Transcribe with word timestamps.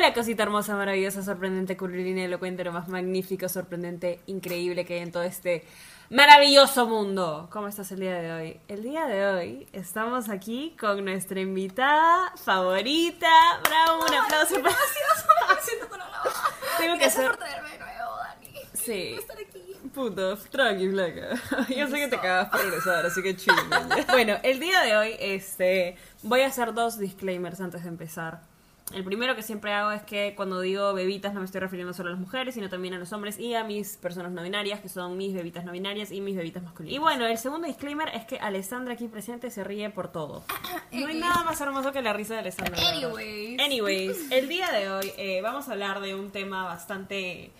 Hola, 0.00 0.14
cosita 0.14 0.44
hermosa, 0.44 0.76
maravillosa, 0.76 1.22
sorprendente, 1.22 1.76
curvilínea, 1.76 2.24
elocuente, 2.24 2.64
lo 2.64 2.72
más 2.72 2.88
magnífico, 2.88 3.50
sorprendente, 3.50 4.18
increíble 4.24 4.86
que 4.86 4.94
hay 4.94 5.00
en 5.00 5.12
todo 5.12 5.24
este 5.24 5.62
maravilloso 6.08 6.86
mundo. 6.86 7.50
¿Cómo 7.52 7.68
estás 7.68 7.92
el 7.92 8.00
día 8.00 8.14
de 8.14 8.32
hoy? 8.32 8.60
El 8.68 8.82
día 8.82 9.04
de 9.04 9.26
hoy 9.26 9.68
estamos 9.74 10.30
aquí 10.30 10.74
con 10.80 11.04
nuestra 11.04 11.40
invitada 11.40 12.32
favorita. 12.42 13.28
¡Bravo! 13.62 14.06
Un 14.08 14.14
aplauso 14.14 14.62
para... 14.62 14.74
Tengo 16.78 16.96
que 16.96 17.04
hacer... 17.04 17.26
por 17.26 17.36
traerme 17.36 17.68
de 17.68 17.78
nuevo, 17.78 18.16
Dani. 18.16 18.54
Sí. 18.72 19.16
Estar 19.18 19.36
aquí. 19.36 19.76
Puto, 19.92 20.34
tranqui, 20.50 20.88
flaca. 20.88 21.36
Yo 21.68 21.88
sé 21.88 21.96
que 21.96 22.08
te 22.08 22.18
cagas 22.18 22.48
por 22.48 22.62
regresar, 22.62 23.04
así 23.04 23.22
que 23.22 23.36
chill. 23.36 23.54
Bueno, 24.08 24.38
el 24.44 24.60
día 24.60 24.80
de 24.80 24.96
hoy, 24.96 25.16
este, 25.20 25.98
voy 26.22 26.40
a 26.40 26.46
hacer 26.46 26.72
dos 26.72 26.98
disclaimers 26.98 27.60
antes 27.60 27.82
de 27.82 27.90
empezar. 27.90 28.48
El 28.92 29.04
primero 29.04 29.36
que 29.36 29.42
siempre 29.42 29.72
hago 29.72 29.92
es 29.92 30.02
que 30.02 30.34
cuando 30.34 30.60
digo 30.60 30.92
bebitas 30.92 31.32
no 31.32 31.40
me 31.40 31.46
estoy 31.46 31.60
refiriendo 31.60 31.92
solo 31.92 32.08
a 32.08 32.12
las 32.12 32.20
mujeres, 32.20 32.54
sino 32.54 32.68
también 32.68 32.94
a 32.94 32.98
los 32.98 33.12
hombres 33.12 33.38
y 33.38 33.54
a 33.54 33.62
mis 33.62 33.96
personas 33.96 34.32
no 34.32 34.42
binarias, 34.42 34.80
que 34.80 34.88
son 34.88 35.16
mis 35.16 35.32
bebitas 35.32 35.64
no 35.64 35.70
binarias 35.70 36.10
y 36.10 36.20
mis 36.20 36.36
bebitas 36.36 36.62
masculinas. 36.62 36.96
Y 36.96 36.98
bueno, 36.98 37.26
el 37.26 37.38
segundo 37.38 37.68
disclaimer 37.68 38.08
es 38.14 38.24
que 38.24 38.38
Alessandra 38.38 38.94
aquí 38.94 39.06
presente 39.06 39.50
se 39.50 39.62
ríe 39.62 39.90
por 39.90 40.10
todo. 40.10 40.44
No 40.92 41.06
hay 41.06 41.20
nada 41.20 41.44
más 41.44 41.60
hermoso 41.60 41.92
que 41.92 42.02
la 42.02 42.12
risa 42.12 42.34
de 42.34 42.40
Alessandra. 42.40 42.76
Anyways. 42.88 43.60
Anyways, 43.60 44.30
el 44.32 44.48
día 44.48 44.70
de 44.72 44.90
hoy 44.90 45.12
eh, 45.16 45.40
vamos 45.40 45.68
a 45.68 45.72
hablar 45.72 46.00
de 46.00 46.14
un 46.14 46.30
tema 46.30 46.64
bastante... 46.64 47.52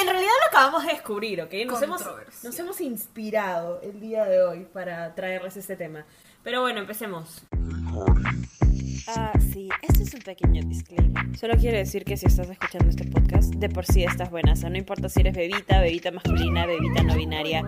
En 0.00 0.06
realidad 0.08 0.32
lo 0.40 0.48
acabamos 0.48 0.84
de 0.84 0.92
descubrir, 0.92 1.42
¿ok? 1.42 1.52
Nos 1.66 1.82
hemos, 1.82 2.04
nos 2.42 2.58
hemos 2.58 2.80
inspirado 2.80 3.80
el 3.82 4.00
día 4.00 4.24
de 4.24 4.42
hoy 4.42 4.64
para 4.64 5.14
traerles 5.14 5.56
este 5.56 5.76
tema. 5.76 6.04
Pero 6.42 6.62
bueno, 6.62 6.80
empecemos. 6.80 7.42
Ah, 9.16 9.32
sí, 9.52 9.70
este 9.80 10.02
es 10.02 10.12
un 10.12 10.20
pequeño 10.20 10.62
disclaimer. 10.64 11.34
Solo 11.38 11.54
quiero 11.56 11.78
decir 11.78 12.04
que 12.04 12.18
si 12.18 12.26
estás 12.26 12.50
escuchando 12.50 12.90
este 12.90 13.04
podcast, 13.04 13.54
de 13.54 13.70
por 13.70 13.86
sí 13.86 14.04
estás 14.04 14.30
buena. 14.30 14.52
No 14.54 14.76
importa 14.76 15.08
si 15.08 15.20
eres 15.20 15.34
bebita, 15.34 15.80
bebita 15.80 16.10
masculina, 16.10 16.66
bebita 16.66 17.02
no 17.02 17.14
binaria. 17.14 17.64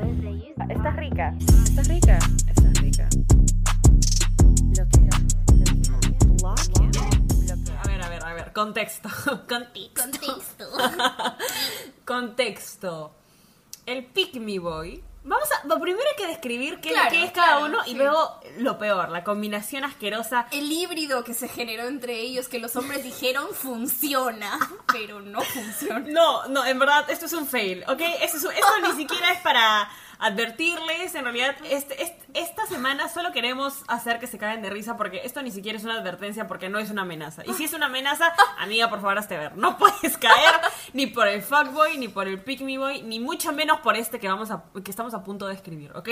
Estás 0.69 0.97
rica. 0.97 1.35
Estás 1.39 1.89
rica. 1.89 2.19
Estás 2.47 2.83
rica. 2.83 3.09
A 7.79 7.89
ver, 7.89 8.03
a 8.03 8.09
ver, 8.11 8.25
a 8.25 8.35
ver. 8.35 8.53
Contexto. 8.53 9.09
Contexto. 9.49 10.03
Contexto. 10.03 10.65
Contexto. 12.05 13.15
El 13.87 14.05
Pick 14.05 14.37
Me 14.37 14.59
Boy. 14.59 15.03
Vamos 15.23 15.49
a. 15.53 15.63
Primero 15.81 16.09
hay 16.09 16.17
que 16.17 16.27
describir 16.27 16.81
qué, 16.81 16.91
Claro, 16.91 17.11
qué 17.11 17.25
es 17.25 17.33
cada 17.33 17.59
claro, 17.59 17.67
uno 17.67 17.79
y 17.87 17.95
luego 17.95 18.41
lo 18.59 18.79
peor, 18.79 19.11
la 19.11 19.23
combinación 19.23 19.85
asquerosa. 19.85 20.47
El 20.51 20.73
híbrido 20.73 21.25
que 21.25 21.35
se 21.35 21.47
generó 21.49 21.85
entre 21.85 22.15
ellos, 22.21 22.49
que 22.49 22.59
los 22.59 22.75
hombres 22.77 23.05
dijeron 23.05 23.49
funciona, 23.53 24.59
pero 24.93 25.21
no 25.21 25.41
funciona. 25.43 26.01
No, 26.09 26.49
no, 26.49 26.65
en 26.65 26.79
verdad, 26.79 27.09
esto 27.11 27.27
es 27.27 27.33
un 27.35 27.47
fail, 27.47 27.85
¿ok? 27.87 28.01
Esto, 28.23 28.39
es 28.39 28.45
un- 28.45 28.53
esto 28.53 28.81
ni 28.83 28.93
siquiera 28.97 29.31
es 29.33 29.41
para 29.41 29.91
advertirles, 30.21 31.15
en 31.15 31.25
realidad, 31.25 31.57
este, 31.69 32.03
este- 32.03 32.21
esta 32.35 32.65
semana 32.67 33.09
solo 33.09 33.33
queremos 33.33 33.83
hacer 33.89 34.21
que 34.21 34.27
se 34.29 34.39
caigan 34.39 34.63
de 34.63 34.71
risa 34.71 34.97
porque 34.97 35.23
esto 35.25 35.43
ni 35.43 35.51
siquiera 35.51 35.77
es 35.79 35.85
una 35.85 35.95
advertencia 35.99 36.47
porque 36.47 36.69
no 36.69 36.79
es 36.79 36.91
una 36.91 37.03
amenaza. 37.03 37.43
Y 37.47 37.55
si 37.55 37.65
es 37.65 37.73
una 37.73 37.87
amenaza, 37.87 38.33
amiga, 38.59 38.89
por 38.89 39.01
favor, 39.01 39.19
hazte 39.19 39.37
ver. 39.37 39.57
No 39.57 39.77
puedes 39.79 40.17
caer 40.19 40.55
ni 40.93 41.07
por 41.07 41.27
el 41.27 41.43
fuckboy, 41.43 41.99
ni 41.99 42.09
por 42.09 42.29
el 42.29 42.41
pick 42.41 42.61
me 42.61 42.79
boy, 42.79 43.03
ni 43.03 43.19
mucho 43.19 43.53
menos 43.53 43.81
por 43.81 43.97
este 43.97 44.21
que, 44.21 44.29
vamos 44.29 44.51
a, 44.51 44.65
que 44.85 44.91
estamos 44.91 45.15
a 45.15 45.25
punto 45.25 45.47
de 45.49 45.55
escribir, 45.55 45.91
¿ok? 45.97 46.09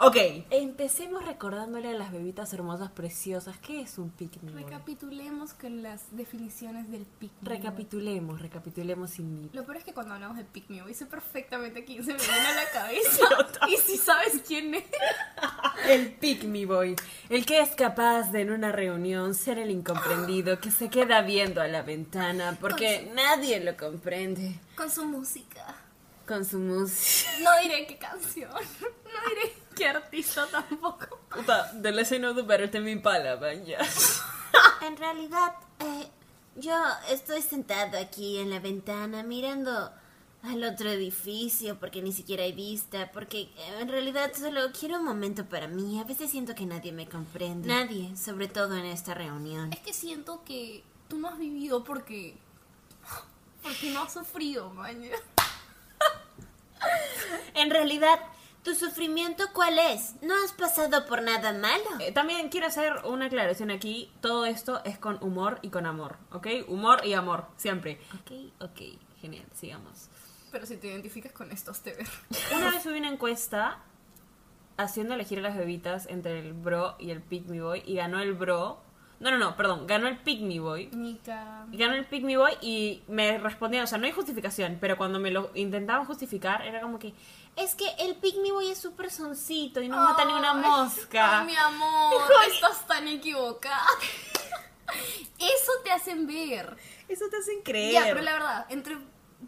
Ok, 0.00 0.16
empecemos 0.50 1.24
recordándole 1.24 1.88
a 1.90 1.94
las 1.94 2.12
bebitas 2.12 2.52
hermosas 2.52 2.90
preciosas, 2.90 3.56
¿qué 3.58 3.80
es 3.80 3.96
un 3.98 4.10
pick 4.10 4.42
me 4.42 4.52
boy? 4.52 4.64
Recapitulemos 4.64 5.54
con 5.54 5.82
las 5.82 6.14
definiciones 6.16 6.90
del 6.90 7.06
pick 7.06 7.32
me 7.40 7.48
boy. 7.48 7.56
Recapitulemos, 7.56 8.40
recapitulemos 8.42 9.10
sin 9.10 9.42
ni 9.42 9.50
Lo 9.52 9.64
peor 9.64 9.78
es 9.78 9.84
que 9.84 9.94
cuando 9.94 10.14
hablamos 10.14 10.36
de 10.36 10.44
pick 10.44 10.68
me 10.68 10.82
boy, 10.82 10.92
sé 10.94 11.06
perfectamente 11.06 11.84
quién 11.84 12.04
se 12.04 12.12
me 12.12 12.18
viene 12.18 12.46
a 12.46 12.54
la 12.54 12.70
cabeza. 12.72 13.26
y 13.68 13.76
si 13.76 13.96
sabes 13.96 14.42
quién 14.46 14.74
es. 14.74 14.84
El 15.88 16.12
pick 16.14 16.44
me 16.44 16.64
boy, 16.66 16.96
el 17.28 17.44
que 17.46 17.60
es 17.60 17.70
capaz 17.74 18.30
de 18.30 18.42
en 18.42 18.50
una 18.52 18.72
reunión 18.72 19.34
ser 19.34 19.58
el 19.58 19.70
incomprendido 19.70 20.60
que 20.60 20.70
se 20.70 20.88
queda 20.88 21.22
viendo 21.22 21.60
a 21.60 21.68
la 21.68 21.82
ventana 21.82 22.56
porque 22.60 23.10
nadie 23.14 23.60
lo 23.60 23.76
comprende 23.76 24.60
Con 24.76 24.90
su 24.90 25.04
música. 25.04 25.64
con 26.26 26.44
su 26.44 26.58
música. 26.58 27.30
No 27.42 27.50
diré 27.62 27.86
qué 27.86 27.98
canción. 27.98 28.50
No 28.50 29.28
diré 29.28 29.54
qué 29.74 29.88
artista 29.88 30.46
tampoco. 30.50 31.18
Puta, 31.28 31.72
the 31.82 31.90
less 31.92 32.12
I 32.12 32.18
know 32.18 32.34
the 32.34 32.42
better 32.42 32.70
Tame 32.70 32.90
Impala, 32.90 33.36
man, 33.36 33.64
ya. 33.64 33.78
En 34.86 34.96
realidad, 34.96 35.54
eh, 35.80 36.08
yo 36.56 36.74
estoy 37.10 37.42
sentado 37.42 37.98
aquí 37.98 38.38
en 38.38 38.50
la 38.50 38.60
ventana 38.60 39.22
mirando 39.22 39.92
al 40.42 40.64
otro 40.64 40.90
edificio 40.90 41.78
porque 41.78 42.02
ni 42.02 42.12
siquiera 42.12 42.42
hay 42.42 42.52
vista, 42.52 43.10
porque 43.12 43.42
eh, 43.42 43.78
en 43.80 43.88
realidad 43.88 44.32
solo 44.34 44.60
quiero 44.78 44.98
un 44.98 45.04
momento 45.04 45.44
para 45.46 45.68
mí. 45.68 46.00
A 46.00 46.04
veces 46.04 46.30
siento 46.30 46.54
que 46.54 46.66
nadie 46.66 46.92
me 46.92 47.08
comprende. 47.08 47.68
Nadie, 47.68 48.16
sobre 48.16 48.48
todo 48.48 48.76
en 48.76 48.86
esta 48.86 49.14
reunión. 49.14 49.72
Es 49.72 49.80
que 49.80 49.92
siento 49.92 50.42
que 50.44 50.82
tú 51.08 51.18
no 51.18 51.28
has 51.28 51.38
vivido 51.38 51.84
porque. 51.84 52.36
Porque 53.62 53.90
no 53.92 54.02
has 54.02 54.12
sufrido, 54.12 54.70
maña. 54.70 55.10
En 57.54 57.70
realidad, 57.70 58.18
¿tu 58.64 58.74
sufrimiento 58.74 59.44
cuál 59.52 59.78
es? 59.78 60.14
¿No 60.22 60.34
has 60.42 60.52
pasado 60.52 61.06
por 61.06 61.22
nada 61.22 61.52
malo? 61.52 61.84
Eh, 62.00 62.10
También 62.10 62.48
quiero 62.48 62.66
hacer 62.66 62.92
una 63.04 63.26
aclaración 63.26 63.70
aquí. 63.70 64.10
Todo 64.20 64.46
esto 64.46 64.82
es 64.84 64.98
con 64.98 65.22
humor 65.22 65.60
y 65.62 65.68
con 65.68 65.86
amor, 65.86 66.16
¿ok? 66.32 66.48
Humor 66.66 67.06
y 67.06 67.12
amor, 67.12 67.46
siempre. 67.56 68.00
Ok, 68.14 68.32
ok, 68.60 68.80
genial, 69.20 69.44
sigamos. 69.54 70.08
Pero 70.52 70.66
si 70.66 70.76
te 70.76 70.88
identificas 70.88 71.32
con 71.32 71.50
estos, 71.50 71.80
te 71.80 71.94
ver. 71.94 72.08
Una 72.54 72.70
vez 72.70 72.82
subí 72.82 72.98
una 72.98 73.08
encuesta 73.08 73.78
haciendo 74.76 75.14
elegir 75.14 75.38
a 75.38 75.42
las 75.42 75.56
bebitas 75.56 76.06
entre 76.06 76.38
el 76.38 76.52
bro 76.52 76.96
y 76.98 77.10
el 77.10 77.22
pick 77.22 77.46
me 77.46 77.60
boy 77.60 77.82
y 77.86 77.94
ganó 77.96 78.20
el 78.20 78.34
bro. 78.34 78.80
No, 79.18 79.30
no, 79.30 79.38
no, 79.38 79.56
perdón, 79.56 79.86
ganó 79.86 80.08
el 80.08 80.18
pick 80.18 80.40
me 80.40 80.58
boy. 80.60 80.88
Nica. 80.88 81.64
Ganó 81.70 81.94
el 81.94 82.04
pick 82.04 82.24
me 82.24 82.36
boy 82.36 82.52
y 82.60 83.02
me 83.08 83.38
respondían, 83.38 83.84
o 83.84 83.86
sea, 83.86 83.96
no 83.96 84.06
hay 84.06 84.12
justificación, 84.12 84.78
pero 84.80 84.96
cuando 84.96 85.18
me 85.20 85.30
lo 85.30 85.50
intentaban 85.54 86.04
justificar 86.06 86.62
era 86.66 86.80
como 86.80 86.98
que 86.98 87.14
Es 87.56 87.74
que 87.74 87.86
el 88.00 88.16
Pick 88.16 88.36
Me 88.42 88.50
Boy 88.50 88.70
es 88.70 88.78
súper 88.78 89.10
soncito 89.10 89.80
y 89.80 89.88
no 89.88 89.96
mata 89.96 90.24
ni 90.24 90.32
una 90.32 90.54
mosca. 90.54 91.40
Ay, 91.40 91.46
mi 91.46 91.56
amor, 91.56 92.14
estás 92.52 92.86
tan 92.86 93.06
equivocada. 93.08 93.86
Eso 95.38 95.72
te 95.84 95.90
hacen 95.90 96.26
ver. 96.26 96.76
eso 97.08 97.24
te 97.30 97.36
hacen 97.38 97.62
creer. 97.62 97.92
Ya, 97.92 98.04
pero 98.04 98.20
la 98.20 98.32
verdad, 98.32 98.66
entre 98.68 98.98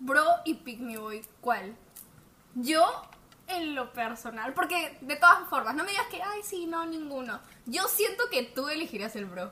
Bro 0.01 0.25
y 0.45 0.55
Pick 0.55 0.81
Me 0.81 0.99
Boy, 0.99 1.23
¿cuál? 1.41 1.77
Yo, 2.55 2.85
en 3.49 3.75
lo 3.75 3.93
personal, 3.93 4.55
porque 4.55 4.97
de 5.01 5.17
todas 5.17 5.49
formas, 5.49 5.75
no 5.75 5.85
me 5.85 5.91
digas 5.91 6.07
que, 6.11 6.23
ay, 6.23 6.41
sí, 6.43 6.67
no, 6.67 6.85
ninguno. 6.87 7.41
Yo 7.67 7.89
siento 7.89 8.25
que 8.31 8.43
tú 8.43 8.69
elegirías 8.69 9.17
el 9.17 9.25
Bro. 9.27 9.51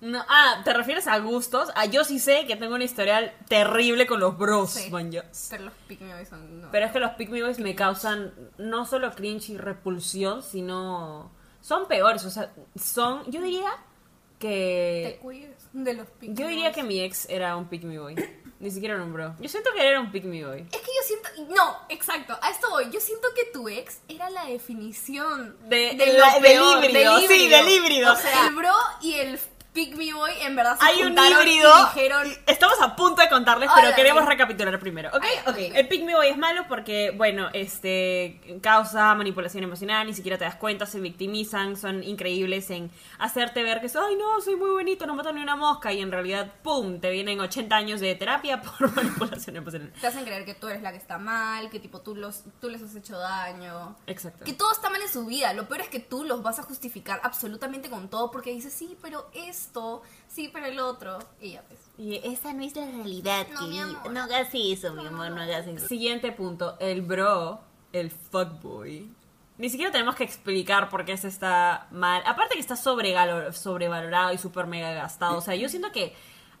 No, 0.00 0.22
ah, 0.28 0.60
¿te 0.64 0.72
refieres 0.74 1.06
a 1.06 1.18
gustos? 1.18 1.70
Ah, 1.76 1.86
yo 1.86 2.04
sí 2.04 2.18
sé 2.18 2.46
que 2.46 2.56
tengo 2.56 2.74
un 2.74 2.82
historial 2.82 3.32
terrible 3.48 4.06
con 4.06 4.20
los 4.20 4.36
bros, 4.36 4.70
Sí. 4.70 4.90
man, 4.90 5.10
ya. 5.10 5.24
Pero 5.48 5.64
los 5.64 5.72
Pick 5.88 6.00
Me 6.02 6.14
Boy 6.14 6.26
son. 6.26 6.60
No. 6.60 6.68
Pero 6.70 6.86
es 6.86 6.92
que 6.92 7.00
los 7.00 7.12
pick 7.12 7.30
me 7.30 7.42
boys 7.42 7.58
me 7.58 7.74
causan 7.74 8.34
no 8.58 8.84
solo 8.84 9.10
cringe 9.12 9.50
y 9.50 9.56
repulsión, 9.56 10.42
sino 10.42 11.30
son 11.62 11.88
peores, 11.88 12.24
o 12.26 12.30
sea, 12.30 12.52
son, 12.76 13.24
yo 13.30 13.40
diría 13.40 13.70
te 14.38 14.48
que 14.48 15.18
cuides 15.22 15.68
de 15.72 15.94
los 15.94 16.06
Pick 16.08 16.34
yo 16.34 16.48
diría 16.48 16.64
Boys. 16.64 16.74
que 16.74 16.82
mi 16.82 17.00
ex 17.00 17.26
era 17.30 17.56
un 17.56 17.66
pick 17.68 17.84
me 17.84 17.98
boy, 17.98 18.14
ni 18.64 18.70
siquiera 18.70 18.94
era 18.94 19.04
un 19.04 19.12
bro. 19.12 19.34
Yo 19.38 19.48
siento 19.48 19.70
que 19.76 19.86
era 19.86 20.00
un 20.00 20.10
pick 20.10 20.24
me 20.24 20.42
boy. 20.44 20.60
Es 20.72 20.80
que 20.80 20.86
yo 20.86 21.02
siento. 21.06 21.54
No, 21.54 21.76
exacto, 21.90 22.36
a 22.40 22.50
esto 22.50 22.70
voy. 22.70 22.90
Yo 22.90 22.98
siento 22.98 23.28
que 23.36 23.44
tu 23.52 23.68
ex 23.68 23.98
era 24.08 24.30
la 24.30 24.46
definición 24.46 25.56
De- 25.68 25.92
de 25.94 26.06
la- 26.18 26.34
lo 26.36 26.40
del 26.40 26.62
híbrido, 26.84 27.18
sí, 27.20 27.48
del 27.48 27.68
híbrido. 27.68 28.12
O 28.12 28.16
sea, 28.16 28.46
el 28.48 28.54
bro 28.54 28.72
y 29.02 29.14
el 29.14 29.38
Pick 29.74 29.96
Me 29.96 30.14
Boy 30.14 30.30
en 30.40 30.54
verdad 30.54 30.78
se 30.78 30.84
Hay 30.84 31.02
un 31.02 31.12
híbrido. 31.12 31.70
y 31.80 31.84
dijeron. 31.96 32.28
Estamos 32.46 32.80
a 32.80 32.94
punto 32.94 33.20
de 33.20 33.28
contarles, 33.28 33.68
pero 33.74 33.92
queremos 33.94 34.24
recapitular 34.24 34.78
primero. 34.78 35.10
El 35.56 35.88
pick 35.88 36.04
me 36.04 36.14
boy 36.14 36.28
es 36.28 36.38
malo 36.38 36.64
porque, 36.68 37.10
bueno, 37.10 37.48
este 37.52 38.40
causa 38.62 39.14
manipulación 39.14 39.64
emocional, 39.64 40.06
ni 40.06 40.14
siquiera 40.14 40.38
te 40.38 40.44
das 40.44 40.54
cuenta, 40.54 40.86
se 40.86 41.00
victimizan, 41.00 41.76
son 41.76 42.04
increíbles 42.04 42.70
en 42.70 42.90
hacerte 43.18 43.62
ver 43.62 43.80
que 43.80 43.86
ay 43.98 44.16
no, 44.16 44.40
soy 44.40 44.56
muy 44.56 44.70
bonito, 44.70 45.06
no 45.06 45.14
mato 45.14 45.32
ni 45.32 45.42
una 45.42 45.56
mosca 45.56 45.92
y 45.92 46.00
en 46.00 46.12
realidad, 46.12 46.52
pum, 46.62 47.00
te 47.00 47.10
vienen 47.10 47.40
80 47.40 47.74
años 47.74 48.00
de 48.00 48.14
terapia 48.14 48.62
por 48.78 48.94
manipulación 48.94 49.56
emocional. 49.56 49.92
Te 50.00 50.06
hacen 50.06 50.24
creer 50.24 50.44
que 50.44 50.54
tú 50.54 50.68
eres 50.68 50.82
la 50.82 50.92
que 50.92 50.98
está 50.98 51.18
mal, 51.18 51.68
que 51.70 51.80
tipo 51.80 52.00
tú, 52.00 52.14
los, 52.14 52.44
tú 52.60 52.68
les 52.68 52.80
has 52.80 52.94
hecho 52.94 53.18
daño. 53.18 53.96
Exacto. 54.06 54.44
Que 54.44 54.52
todo 54.52 54.70
está 54.70 54.88
mal 54.88 55.02
en 55.02 55.08
su 55.08 55.26
vida. 55.26 55.52
Lo 55.52 55.66
peor 55.66 55.80
es 55.80 55.88
que 55.88 56.00
tú 56.00 56.22
los 56.22 56.42
vas 56.42 56.60
a 56.60 56.62
justificar 56.62 57.20
absolutamente 57.24 57.90
con 57.90 58.08
todo 58.08 58.30
porque 58.30 58.50
dices, 58.50 58.72
sí, 58.72 58.96
pero 59.02 59.28
esto, 59.64 60.02
sí, 60.28 60.50
pero 60.52 60.66
el 60.66 60.78
otro. 60.78 61.18
Y 61.40 61.52
ya 61.52 61.62
pues. 61.62 61.80
Y 61.98 62.16
esa 62.24 62.52
no 62.52 62.62
es 62.64 62.74
la 62.76 62.86
realidad, 62.86 63.46
No, 63.52 63.62
mi 63.62 63.78
querido. 63.78 63.98
amor. 63.98 64.12
No 64.12 64.22
hagas 64.22 64.48
eso, 64.52 64.92
mi 64.94 65.06
amor, 65.06 65.30
no 65.30 65.40
hagas 65.42 65.66
eso. 65.66 65.86
Siguiente 65.86 66.32
punto, 66.32 66.76
el 66.80 67.02
bro, 67.02 67.60
el 67.92 68.10
fuckboy. 68.10 69.08
Ni 69.56 69.68
siquiera 69.70 69.92
tenemos 69.92 70.16
que 70.16 70.24
explicar 70.24 70.88
por 70.88 71.04
qué 71.04 71.12
ese 71.12 71.28
está 71.28 71.86
mal. 71.92 72.22
Aparte 72.26 72.54
que 72.54 72.60
está 72.60 72.74
sobrevalorado 72.76 74.32
y 74.32 74.38
súper 74.38 74.66
mega 74.66 74.92
gastado. 74.92 75.36
O 75.38 75.40
sea, 75.40 75.54
yo 75.54 75.68
siento 75.68 75.92
que 75.92 76.12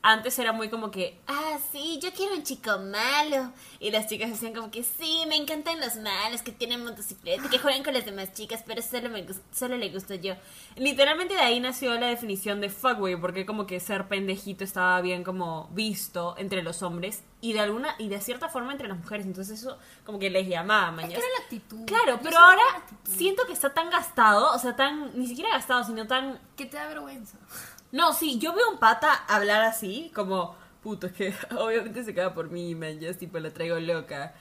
antes 0.06 0.38
era 0.38 0.52
muy 0.52 0.68
como 0.68 0.90
que, 0.90 1.18
Ah, 1.26 1.58
sí, 1.72 1.98
yo 2.02 2.12
quiero 2.12 2.34
un 2.34 2.42
chico 2.42 2.78
malo. 2.78 3.52
Y 3.80 3.90
las 3.90 4.06
chicas 4.06 4.28
decían 4.30 4.54
como 4.54 4.70
que 4.70 4.82
sí, 4.84 5.24
me 5.28 5.36
encantan 5.36 5.80
los 5.80 5.96
malos, 5.96 6.42
que 6.42 6.52
tienen 6.52 6.84
motocicleta, 6.84 7.48
que 7.48 7.58
juegan 7.58 7.82
con 7.82 7.94
las 7.94 8.04
demás 8.04 8.32
chicas, 8.34 8.62
pero 8.66 8.82
solo, 8.82 9.08
me 9.08 9.26
solo 9.52 9.76
le 9.78 9.88
gusto 9.88 10.14
yo. 10.14 10.34
literalmente 10.76 11.34
de 11.34 11.40
ahí 11.40 11.58
nació 11.58 11.94
la 11.98 12.08
definición 12.08 12.60
de 12.60 12.68
fuckboy, 12.68 13.16
porque 13.16 13.46
como 13.46 13.66
que 13.66 13.80
ser 13.80 14.06
pendejito 14.06 14.62
estaba 14.62 15.00
bien 15.00 15.24
como 15.24 15.68
visto 15.72 16.34
entre 16.36 16.62
los 16.62 16.82
hombres 16.82 17.22
y 17.40 17.52
de 17.54 17.60
alguna 17.60 17.94
y 17.98 18.08
de 18.08 18.20
cierta 18.20 18.48
forma 18.48 18.72
entre 18.72 18.88
las 18.88 18.98
mujeres, 18.98 19.24
entonces 19.26 19.60
eso 19.60 19.78
como 20.04 20.18
que 20.18 20.28
les 20.30 20.46
llamaba, 20.48 20.88
Es 20.88 20.94
mañas. 20.96 21.10
que 21.12 21.16
era 21.18 21.26
la 21.38 21.44
actitud. 21.44 21.84
Claro, 21.86 22.20
pero 22.22 22.38
ahora 22.38 22.62
siento 23.04 23.44
que 23.46 23.52
está 23.52 23.72
tan 23.72 23.88
gastado, 23.90 24.52
o 24.54 24.58
sea, 24.58 24.76
tan 24.76 25.18
ni 25.18 25.26
siquiera 25.26 25.50
gastado, 25.50 25.82
sino 25.84 26.06
tan 26.06 26.38
Que 26.56 26.66
te 26.66 26.76
da 26.76 26.86
vergüenza. 26.88 27.38
No, 27.94 28.12
sí, 28.12 28.38
yo 28.40 28.52
veo 28.54 28.66
a 28.66 28.70
un 28.72 28.78
pata 28.78 29.12
hablar 29.28 29.62
así, 29.62 30.10
como, 30.16 30.56
puto, 30.82 31.06
es 31.06 31.12
que 31.12 31.32
obviamente 31.56 32.02
se 32.02 32.12
caga 32.12 32.34
por 32.34 32.50
mí, 32.50 32.74
man, 32.74 32.98
ya 32.98 33.08
es 33.08 33.18
tipo, 33.18 33.38
la 33.38 33.52
traigo 33.52 33.78
loca. 33.78 34.34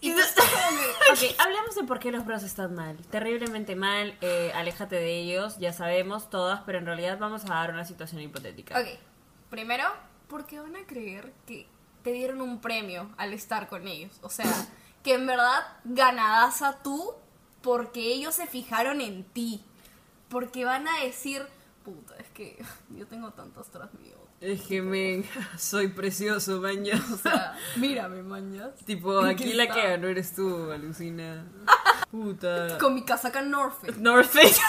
Y 0.00 0.10
no- 0.10 0.16
ok, 1.12 1.18
hablemos 1.38 1.74
de 1.74 1.82
por 1.82 1.98
qué 1.98 2.12
los 2.12 2.24
bros 2.24 2.44
están 2.44 2.72
mal. 2.74 2.96
Terriblemente 3.10 3.74
mal, 3.74 4.16
eh, 4.20 4.52
aléjate 4.54 4.94
de 4.94 5.18
ellos, 5.22 5.58
ya 5.58 5.72
sabemos 5.72 6.30
todas, 6.30 6.60
pero 6.66 6.78
en 6.78 6.86
realidad 6.86 7.18
vamos 7.18 7.44
a 7.46 7.54
dar 7.54 7.70
una 7.72 7.84
situación 7.84 8.20
hipotética. 8.22 8.78
Ok, 8.78 8.86
primero, 9.50 9.84
¿por 10.28 10.46
qué 10.46 10.60
van 10.60 10.76
a 10.76 10.86
creer 10.86 11.32
que 11.46 11.66
te 12.04 12.12
dieron 12.12 12.40
un 12.42 12.60
premio 12.60 13.10
al 13.16 13.32
estar 13.32 13.68
con 13.68 13.88
ellos? 13.88 14.12
O 14.22 14.28
sea, 14.30 14.46
que 15.02 15.14
en 15.14 15.26
verdad 15.26 15.66
ganadás 15.82 16.62
a 16.62 16.80
tú 16.80 17.12
porque 17.60 18.12
ellos 18.12 18.36
se 18.36 18.46
fijaron 18.46 19.00
en 19.00 19.24
ti. 19.24 19.64
Porque 20.28 20.64
van 20.64 20.86
a 20.86 21.00
decir, 21.00 21.46
puta, 21.84 22.16
es 22.16 22.28
que 22.30 22.56
yo 22.96 23.06
tengo 23.06 23.32
tantos 23.32 23.70
tras 23.70 23.92
mío. 23.94 24.16
Es 24.40 24.62
que, 24.62 24.82
men, 24.82 25.24
soy 25.58 25.88
precioso, 25.88 26.60
mañas. 26.60 27.00
O 27.10 27.16
sea, 27.18 27.56
mírame, 27.76 28.22
mañas. 28.22 28.74
tipo, 28.84 29.20
¿en 29.20 29.26
aquí 29.26 29.52
la 29.52 29.68
que 29.68 29.82
ganó 29.82 30.08
eres 30.08 30.34
tú, 30.34 30.70
alucina. 30.72 31.46
Puta. 32.10 32.78
Con 32.78 32.94
mi 32.94 33.04
casaca 33.04 33.42
North 33.42 33.80
Face. 33.80 34.00
North 34.00 34.28
Face. 34.28 34.60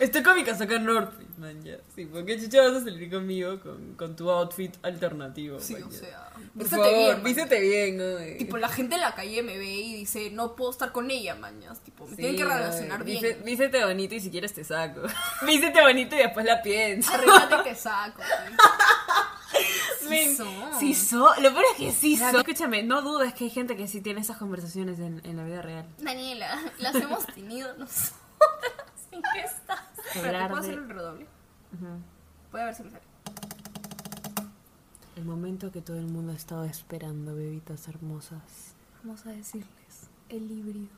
Estoy 0.00 0.22
con 0.22 0.36
mi 0.36 0.44
casaca 0.44 0.78
North 0.78 1.12
Face, 1.12 1.62
ya. 1.62 1.78
Sí, 1.94 2.06
porque 2.06 2.40
chucha 2.40 2.62
vas 2.62 2.82
a 2.82 2.84
salir 2.84 3.10
conmigo 3.10 3.60
con, 3.60 3.94
con 3.94 4.14
tu 4.14 4.30
outfit 4.30 4.76
alternativo. 4.82 5.58
Sí, 5.58 5.74
o 5.74 5.90
sea, 5.90 6.30
Por 6.56 6.64
vístete 6.64 6.82
favor, 6.82 6.96
bien, 7.14 7.22
vístete 7.22 7.60
bien, 7.60 7.96
¿no? 7.98 8.36
Tipo, 8.38 8.56
la 8.56 8.68
gente 8.70 8.94
en 8.94 9.02
la 9.02 9.14
calle 9.14 9.42
me 9.42 9.58
ve 9.58 9.66
y 9.74 9.94
dice, 9.96 10.30
no 10.30 10.56
puedo 10.56 10.70
estar 10.70 10.90
con 10.90 11.10
ella, 11.10 11.34
mañas. 11.34 11.80
Tipo, 11.80 12.04
me 12.04 12.10
Sí, 12.10 12.16
tienen 12.16 12.36
que 12.36 12.42
ay, 12.44 12.48
relacionar 12.48 13.04
bien. 13.04 13.22
víste- 13.22 13.42
Vístete 13.44 13.84
bonito 13.84 14.14
y 14.14 14.20
si 14.20 14.30
quieres 14.30 14.54
te 14.54 14.64
saco. 14.64 15.02
vístete 15.46 15.82
bonito 15.82 16.14
y 16.16 16.18
después 16.18 16.46
la 16.46 16.62
piensas. 16.62 17.14
Arréglate 17.14 17.68
que 17.68 17.74
saco. 17.74 18.22
sí. 20.08 20.94
Sí. 20.94 21.16
Lo 21.16 21.52
peor 21.52 21.64
es 21.72 21.76
que 21.78 21.92
sí 21.92 22.16
son. 22.16 22.36
Escúchame, 22.36 22.82
no 22.82 23.02
dudes 23.02 23.34
que 23.34 23.44
hay 23.44 23.50
gente 23.50 23.76
que 23.76 23.86
sí 23.88 24.00
tiene 24.00 24.20
esas 24.20 24.36
conversaciones 24.38 24.98
en, 24.98 25.20
en 25.24 25.36
la 25.36 25.44
vida 25.44 25.62
real. 25.62 25.86
Daniela, 25.98 26.58
las 26.78 26.94
hemos 26.96 27.26
tenido 27.26 27.74
nosotras. 27.76 28.14
¿En 29.12 29.22
qué 29.34 29.40
estás? 29.40 29.80
¿puedo 30.12 30.56
hacer 30.56 30.74
el 30.74 30.88
redoble? 30.88 31.26
Voy 32.52 32.60
a 32.60 32.64
ver 32.66 32.74
si 32.74 32.82
me 32.82 32.90
sale. 32.90 33.02
El 35.16 35.24
momento 35.24 35.72
que 35.72 35.80
todo 35.80 35.98
el 35.98 36.06
mundo 36.06 36.32
ha 36.32 36.36
estado 36.36 36.64
esperando, 36.64 37.34
bebitas 37.34 37.88
hermosas. 37.88 38.74
Vamos 39.02 39.24
a 39.26 39.30
decirles 39.30 40.10
el 40.28 40.50
híbrido 40.50 40.88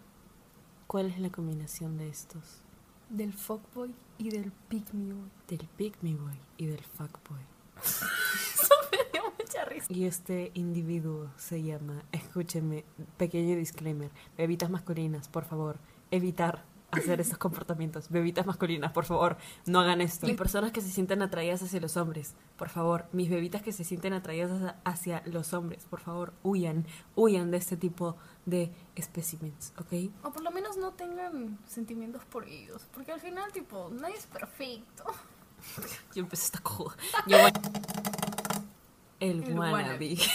¿Cuál 0.86 1.06
es 1.06 1.18
la 1.20 1.30
combinación 1.30 1.96
de 1.98 2.08
estos? 2.08 2.62
del 3.10 3.32
fuckboy 3.32 3.94
y 4.18 4.30
del 4.30 4.52
pick 4.68 4.92
me 4.92 5.14
boy. 5.14 5.30
Del 5.48 5.66
Pick 5.76 6.02
Me 6.02 6.14
Boy 6.14 6.34
y 6.58 6.66
del 6.66 6.82
Fuckboy. 6.84 7.40
Eso 7.82 8.74
me 8.92 8.98
dio 9.12 9.22
mucha 9.38 9.64
risa. 9.64 9.86
Y 9.88 10.04
este 10.04 10.50
individuo 10.54 11.30
se 11.36 11.62
llama, 11.62 12.02
escúcheme, 12.12 12.84
pequeño 13.16 13.56
disclaimer, 13.56 14.10
bebitas 14.36 14.68
masculinas, 14.68 15.28
por 15.28 15.44
favor, 15.44 15.78
evitar 16.10 16.64
hacer 16.90 17.20
estos 17.20 17.36
comportamientos. 17.38 18.08
Bebitas 18.08 18.46
masculinas, 18.46 18.92
por 18.92 19.04
favor, 19.04 19.36
no 19.66 19.80
hagan 19.80 20.00
esto. 20.00 20.28
Y 20.28 20.34
personas 20.34 20.72
que 20.72 20.80
se 20.80 20.90
sienten 20.90 21.20
atraídas 21.22 21.62
hacia 21.62 21.80
los 21.80 21.96
hombres, 21.96 22.34
por 22.56 22.68
favor, 22.70 23.06
mis 23.12 23.28
bebitas 23.28 23.62
que 23.62 23.72
se 23.72 23.84
sienten 23.84 24.12
atraídas 24.14 24.74
hacia- 24.84 25.22
los 25.26 25.52
hombres, 25.52 25.84
por 25.90 26.00
favor, 26.00 26.32
huyan, 26.42 26.86
huyan 27.14 27.50
de 27.50 27.58
este 27.58 27.76
tipo 27.76 28.16
de 28.46 28.72
specimens, 29.00 29.72
¿ok? 29.78 30.10
O 30.24 30.32
por 30.32 30.42
lo 30.42 30.50
menos 30.50 30.76
no 30.78 30.92
tengan 30.92 31.58
sentimientos 31.66 32.24
por 32.24 32.46
ellos. 32.48 32.82
Porque 32.94 33.12
al 33.12 33.20
final, 33.20 33.52
tipo, 33.52 33.90
nadie 33.92 34.16
es 34.16 34.26
perfecto. 34.26 35.04
Yo 36.14 36.22
empecé 36.22 36.44
esta 36.46 36.60
cojuda. 36.60 36.96
Yo 37.26 37.36
voy- 37.38 37.52
El, 39.20 39.42
El 39.42 39.58
wannabe. 39.58 39.72
wannabe. 39.72 40.16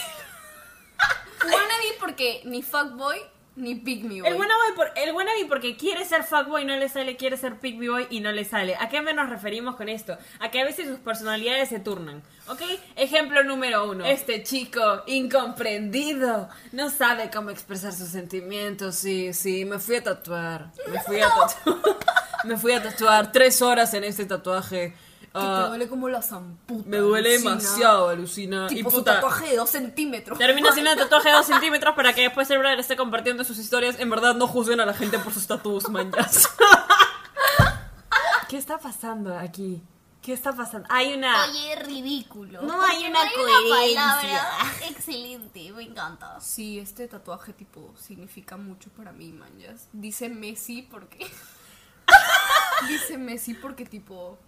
Wannabe 1.44 1.84
porque 2.00 2.42
ni 2.46 2.62
fuckboy 2.62 3.18
ni 3.56 3.74
pick 3.76 4.02
me 4.02 4.20
boy. 4.20 4.30
El 4.30 4.34
wannabe, 4.34 4.72
por, 4.74 4.90
el 4.96 5.14
wannabe 5.14 5.44
porque 5.48 5.76
quiere 5.76 6.04
ser 6.04 6.24
fuckboy 6.24 6.62
y 6.62 6.64
no 6.64 6.76
le 6.76 6.88
sale, 6.88 7.16
quiere 7.16 7.36
ser 7.36 7.58
pickboy 7.58 7.88
boy 7.88 8.06
y 8.10 8.20
no 8.20 8.32
le 8.32 8.44
sale. 8.44 8.76
¿A 8.76 8.88
qué 8.88 9.00
nos 9.00 9.30
referimos 9.30 9.76
con 9.76 9.88
esto? 9.88 10.16
A 10.40 10.50
que 10.50 10.60
a 10.60 10.64
veces 10.64 10.88
sus 10.88 10.98
personalidades 10.98 11.68
se 11.68 11.78
turnan, 11.78 12.22
¿ok? 12.48 12.62
Ejemplo 12.96 13.44
número 13.44 13.88
uno. 13.90 14.04
Este 14.04 14.42
chico 14.42 15.02
incomprendido 15.06 16.48
no 16.72 16.90
sabe 16.90 17.30
cómo 17.32 17.50
expresar 17.50 17.92
sus 17.92 18.08
sentimientos. 18.08 18.96
Sí, 18.96 19.32
sí, 19.32 19.64
me 19.64 19.78
fui 19.78 19.96
a 19.96 20.02
tatuar. 20.02 20.70
Me 20.90 21.00
fui 21.00 21.20
a 21.20 21.28
tatuar. 21.64 21.96
me 22.44 22.56
fui 22.56 22.72
a 22.72 22.82
tatuar 22.82 23.32
tres 23.32 23.62
horas 23.62 23.94
en 23.94 24.04
este 24.04 24.26
tatuaje. 24.26 24.94
Que 25.34 25.40
te 25.40 25.46
Ah, 25.46 25.66
duele 25.66 25.88
como 25.88 26.08
la 26.08 26.22
zamputa. 26.22 26.88
me 26.88 26.98
duele 26.98 27.30
alucina. 27.30 27.50
demasiado, 27.56 28.08
alucina. 28.08 28.66
Tipo 28.68 28.88
y 28.88 28.92
su 28.92 28.98
puta, 28.98 29.14
tatuaje 29.16 29.48
de 29.50 29.56
dos 29.56 29.68
centímetros. 29.68 30.38
Termina 30.38 30.70
siendo 30.70 30.92
un 30.92 30.98
tatuaje 30.98 31.28
de 31.30 31.34
2 31.34 31.46
centímetros 31.46 31.94
para 31.96 32.12
que 32.14 32.22
después 32.22 32.48
el 32.50 32.58
brother 32.60 32.78
esté 32.78 32.96
compartiendo 32.96 33.42
sus 33.42 33.58
historias. 33.58 33.98
En 33.98 34.10
verdad, 34.10 34.36
no 34.36 34.46
juzguen 34.46 34.78
a 34.80 34.86
la 34.86 34.94
gente 34.94 35.18
por 35.18 35.32
sus 35.32 35.46
tatuos, 35.48 35.88
manchas. 35.88 36.48
¿Qué 38.48 38.56
está 38.58 38.78
pasando 38.78 39.36
aquí? 39.36 39.82
¿Qué 40.22 40.32
está 40.32 40.52
pasando? 40.52 40.86
Hay 40.90 41.12
una... 41.14 41.44
Oye, 41.50 41.76
ridículo. 41.82 42.62
No 42.62 42.80
hay 42.82 43.04
una 43.06 43.22
hay 43.22 43.28
coherencia. 43.34 44.02
palabra 44.04 44.72
excelente, 44.88 45.72
me 45.72 45.82
encanta. 45.82 46.40
Sí, 46.40 46.78
este 46.78 47.08
tatuaje 47.08 47.52
tipo 47.52 47.92
significa 48.00 48.56
mucho 48.56 48.88
para 48.90 49.12
mí, 49.12 49.32
manjas. 49.32 49.88
Dice 49.92 50.28
Messi 50.28 50.82
porque 50.82 51.26
dice 52.88 53.18
Messi 53.18 53.54
porque 53.54 53.84
tipo 53.84 54.38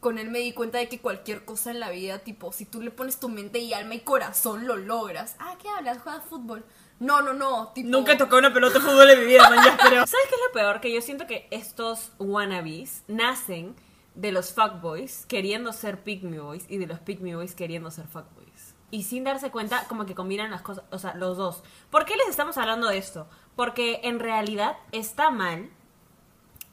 con 0.00 0.18
él 0.18 0.30
me 0.30 0.38
di 0.38 0.52
cuenta 0.52 0.78
de 0.78 0.88
que 0.88 1.00
cualquier 1.00 1.44
cosa 1.44 1.70
en 1.70 1.80
la 1.80 1.90
vida, 1.90 2.20
tipo, 2.20 2.52
si 2.52 2.64
tú 2.64 2.80
le 2.80 2.90
pones 2.90 3.18
tu 3.18 3.28
mente 3.28 3.58
y 3.58 3.72
alma 3.72 3.94
y 3.94 4.00
corazón, 4.00 4.66
lo 4.66 4.76
logras. 4.76 5.36
Ah, 5.38 5.56
¿qué 5.60 5.68
hablas? 5.68 5.98
¿Juegas 5.98 6.24
fútbol? 6.24 6.64
No, 7.00 7.22
no, 7.22 7.32
no, 7.32 7.68
tipo... 7.74 7.88
Nunca 7.88 8.12
he 8.12 8.16
tocado 8.16 8.38
una 8.38 8.52
pelota 8.52 8.78
de 8.78 8.84
fútbol 8.84 9.10
en 9.10 9.20
mi 9.20 9.26
vida, 9.26 9.48
manchas, 9.48 9.78
pero... 9.82 9.96
¿Sabes 10.06 10.26
qué 10.28 10.34
es 10.34 10.40
lo 10.46 10.52
peor? 10.52 10.80
Que 10.80 10.92
yo 10.92 11.00
siento 11.00 11.26
que 11.26 11.48
estos 11.50 12.12
wannabes 12.18 13.04
nacen 13.08 13.76
de 14.14 14.32
los 14.32 14.52
fuckboys 14.52 15.26
queriendo 15.26 15.72
ser 15.72 16.02
pick 16.02 16.22
me 16.22 16.40
boys 16.40 16.64
y 16.68 16.78
de 16.78 16.86
los 16.86 16.98
pick 16.98 17.20
me 17.20 17.36
boys 17.36 17.54
queriendo 17.54 17.90
ser 17.90 18.06
fuckboys. 18.06 18.74
Y 18.90 19.02
sin 19.02 19.22
darse 19.22 19.50
cuenta, 19.50 19.84
como 19.86 20.06
que 20.06 20.14
combinan 20.14 20.50
las 20.50 20.62
cosas, 20.62 20.84
o 20.90 20.98
sea, 20.98 21.14
los 21.14 21.36
dos. 21.36 21.62
¿Por 21.90 22.04
qué 22.04 22.16
les 22.16 22.28
estamos 22.28 22.56
hablando 22.56 22.88
de 22.88 22.98
esto? 22.98 23.28
Porque 23.54 24.00
en 24.02 24.18
realidad 24.18 24.76
está 24.92 25.30
mal 25.30 25.70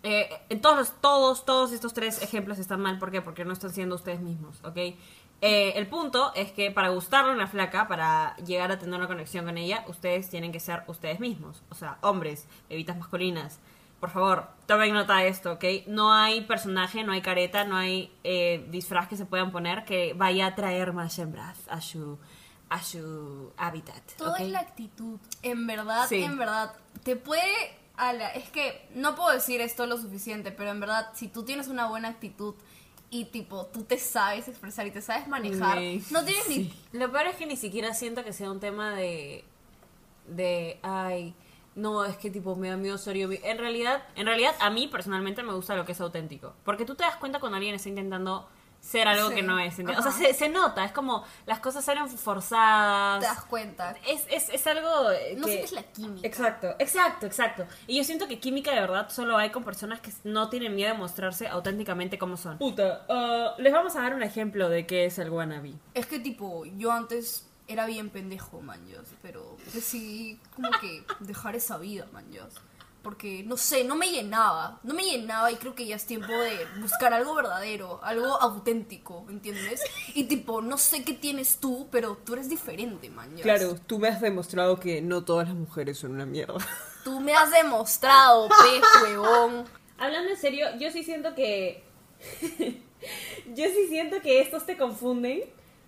eh, 0.06 0.30
en 0.50 0.62
todos, 0.62 0.94
todos, 1.02 1.72
estos 1.74 1.94
tres 1.94 2.22
ejemplos 2.22 2.60
están 2.60 2.80
mal. 2.80 3.00
¿Por 3.00 3.12
qué? 3.12 3.22
Porque 3.22 3.44
no 3.44 3.54
están 3.54 3.72
siendo 3.72 3.96
ustedes 3.96 4.22
mismos, 4.22 4.64
¿ok? 4.64 4.78
Eh, 5.42 5.74
el 5.76 5.88
punto 5.88 6.32
es 6.36 6.52
que 6.52 6.72
para 6.72 6.90
gustarle 6.90 7.32
a 7.32 7.34
una 7.36 7.48
flaca, 7.48 7.88
para 7.88 8.36
llegar 8.38 8.72
a 8.72 8.80
tener 8.80 8.96
una 8.96 9.08
conexión 9.08 9.46
con 9.46 9.58
ella, 9.58 9.84
ustedes 9.88 10.30
tienen 10.30 10.52
que 10.52 10.60
ser 10.62 10.84
ustedes 10.88 11.20
mismos. 11.20 11.62
O 11.70 11.76
sea, 11.76 11.98
hombres, 12.02 12.48
bebitas 12.70 12.98
masculinas. 12.98 13.60
Por 14.00 14.10
favor, 14.12 14.48
tomen 14.68 14.94
nota 14.94 15.18
de 15.18 15.28
esto, 15.30 15.54
¿ok? 15.54 15.64
No 15.88 16.14
hay 16.14 16.42
personaje, 16.42 17.04
no 17.04 17.12
hay 17.12 17.22
careta, 17.22 17.64
no 17.66 17.76
hay 17.76 18.12
eh, 18.24 18.66
disfraz 18.70 19.08
que 19.08 19.18
se 19.18 19.26
puedan 19.26 19.52
poner 19.52 19.84
que 19.86 20.14
vaya 20.14 20.48
a 20.48 20.56
traer 20.56 20.94
más 20.94 21.18
hembras 21.18 21.60
a 21.70 21.82
su, 21.82 22.20
a 22.70 22.84
su 22.84 23.52
hábitat. 23.58 24.04
Todo 24.18 24.32
¿ok? 24.32 24.40
es 24.42 24.50
la 24.50 24.60
actitud. 24.60 25.20
En 25.42 25.66
verdad, 25.66 26.08
Sí. 26.08 26.24
en 26.24 26.38
verdad, 26.38 26.74
te 27.04 27.16
puede... 27.16 27.85
ala, 27.98 28.30
es 28.30 28.50
que 28.50 28.88
no 28.94 29.16
puedo 29.16 29.32
decir 29.32 29.62
esto 29.62 29.86
lo 29.86 29.98
suficiente, 29.98 30.52
pero 30.52 30.72
en 30.72 30.80
verdad, 30.80 31.10
si 31.14 31.28
tú 31.28 31.44
tienes 31.44 31.68
una 31.68 31.88
buena 31.88 32.10
actitud 32.10 32.56
y 33.10 33.26
tipo, 33.26 33.68
tú 33.68 33.84
te 33.84 33.98
sabes 33.98 34.48
expresar 34.48 34.88
y 34.88 34.92
te 34.92 35.02
sabes 35.02 35.28
manejar, 35.28 35.78
Sí. 35.80 36.04
no 36.12 36.26
tienes 36.26 36.48
ni... 36.50 36.74
Lo 36.92 37.12
peor 37.12 37.28
es 37.28 37.36
que 37.36 37.46
ni 37.46 37.56
siquiera 37.56 37.94
siento 37.94 38.24
que 38.24 38.34
sea 38.34 38.52
un 38.52 38.60
tema 38.60 38.94
de. 38.96 39.44
de. 40.28 40.80
ay. 40.82 41.34
No, 41.76 42.06
es 42.06 42.16
que 42.16 42.30
tipo 42.32 42.56
me 42.56 42.70
da 42.70 42.78
miedo 42.78 42.98
ser 42.98 43.18
yo. 43.18 43.28
mi-". 43.28 43.40
En 43.44 43.58
realidad, 43.58 44.02
en 44.16 44.26
realidad, 44.26 44.56
a 44.62 44.70
mí 44.70 44.88
personalmente 44.88 45.44
me 45.44 45.54
gusta 45.54 45.76
lo 45.76 45.86
que 45.86 45.92
es 45.92 46.00
auténtico. 46.02 46.54
Porque 46.64 46.86
tú 46.86 46.96
te 46.96 47.04
das 47.04 47.18
cuenta 47.18 47.40
cuando 47.42 47.58
alguien 47.58 47.76
está 47.76 47.90
intentando 47.90 48.48
ser 48.86 49.08
algo 49.08 49.30
Sí. 49.30 49.36
que 49.36 49.42
no 49.44 49.58
es. 49.60 49.80
O 49.80 50.02
sea, 50.02 50.12
se, 50.12 50.34
se 50.34 50.48
nota, 50.48 50.86
es 50.86 50.92
como 50.92 51.24
las 51.48 51.60
cosas 51.60 51.84
salen 51.84 52.08
forzadas. 52.08 53.20
Te 53.20 53.26
das 53.26 53.46
cuenta. 53.46 53.96
Es, 54.08 54.26
es, 54.30 54.50
es 54.50 54.68
algo 54.68 55.12
eh, 55.12 55.36
No 55.38 55.46
que... 55.46 55.52
sientes 55.54 55.72
la 55.72 55.84
química. 55.84 56.28
Exacto, 56.28 56.76
exacto, 56.78 57.26
exacto. 57.26 57.66
Y 57.88 57.98
yo 57.98 58.04
siento 58.04 58.28
que 58.28 58.40
química 58.40 58.72
de 58.74 58.82
verdad 58.82 59.10
solo 59.10 59.38
hay 59.38 59.50
con 59.50 59.64
personas 59.64 60.00
que 60.02 60.12
no 60.24 60.50
tienen 60.50 60.76
miedo 60.76 60.92
de 60.94 60.98
mostrarse 61.00 61.48
auténticamente 61.48 62.18
como 62.20 62.38
son. 62.38 62.58
Puta, 62.60 63.06
ah, 63.10 63.56
les 63.58 63.74
vamos 63.74 63.96
a 63.96 64.02
dar 64.02 64.14
un 64.14 64.22
ejemplo 64.24 64.70
de 64.70 64.86
qué 64.86 65.06
es 65.06 65.18
el 65.18 65.30
wannabe. 65.32 65.74
Es 65.94 66.06
que 66.06 66.20
tipo, 66.20 66.66
yo 66.66 66.92
antes 66.92 67.48
era 67.68 67.88
bien 67.88 68.12
pendejo, 68.12 68.62
manjos, 68.62 69.08
pero 69.24 69.58
decidí 69.74 70.40
como 70.56 70.70
que 70.80 71.04
dejar 71.22 71.56
esa 71.56 71.78
vida, 71.80 72.06
manjos. 72.14 72.54
Porque, 73.06 73.44
no 73.46 73.56
sé, 73.56 73.84
no 73.84 73.96
me 73.96 74.08
llenaba, 74.08 74.80
no 74.82 74.96
me 74.96 75.04
llenaba 75.04 75.52
y 75.52 75.58
creo 75.58 75.76
que 75.76 75.86
ya 75.86 75.96
es 75.96 76.08
tiempo 76.08 76.34
de 76.34 76.66
buscar 76.82 77.14
algo 77.14 77.36
verdadero, 77.36 78.00
algo 78.04 78.42
auténtico, 78.42 79.28
¿entiendes? 79.30 79.80
Y 80.16 80.24
tipo, 80.24 80.60
no 80.64 80.80
sé 80.80 81.04
qué 81.04 81.14
tienes 81.14 81.58
tú, 81.58 81.88
pero 81.92 82.18
tú 82.26 82.34
eres 82.34 82.50
diferente, 82.50 83.12
manjos. 83.12 83.42
Claro, 83.42 83.76
tú 83.76 84.00
me 84.00 84.08
has 84.08 84.22
demostrado 84.22 84.80
que 84.80 85.04
no 85.04 85.24
todas 85.24 85.50
las 85.50 85.56
mujeres 85.56 86.00
son 86.00 86.14
una 86.14 86.26
mierda. 86.26 86.56
Tú 87.04 87.20
me 87.20 87.36
has 87.36 87.52
demostrado, 87.52 88.50
pe, 88.50 89.04
huevón. 89.04 89.66
Hablando 90.00 90.32
en 90.32 90.38
serio, 90.38 90.66
yo 90.80 90.90
sí 90.90 91.04
siento 91.04 91.36
que. 91.36 91.84
yo 93.54 93.66
sí 93.66 93.88
siento 93.88 94.20
que 94.24 94.42
estos 94.42 94.66
te 94.66 94.76
confunden 94.78 95.44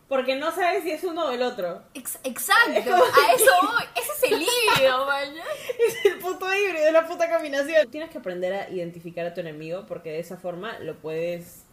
porque 0.08 0.36
no 0.36 0.52
sabes 0.52 0.84
si 0.84 0.92
es 0.92 1.04
uno 1.04 1.26
o 1.26 1.32
el 1.32 1.42
otro. 1.42 1.82
Ex- 1.94 2.20
exacto, 2.24 2.72
a 2.72 3.34
eso 3.34 3.52
voy. 3.62 3.84
Ese 3.96 4.12
es 4.26 4.32
el 4.32 4.42
híbrido, 4.42 5.06
manjos. 5.06 5.46
Es 5.88 6.06
el 6.06 6.20
puto 6.20 6.46
híbrido, 6.54 6.92
la 6.92 7.08
puta 7.08 7.30
combinación. 7.32 7.90
Tienes 7.92 8.10
que 8.10 8.18
aprender 8.20 8.54
a 8.54 8.70
identificar 8.70 9.26
a 9.26 9.34
tu 9.34 9.42
enemigo 9.42 9.86
porque 9.88 10.12
de 10.12 10.20
esa 10.20 10.38
forma 10.38 10.80
lo 10.80 10.96
puedes. 10.96 11.64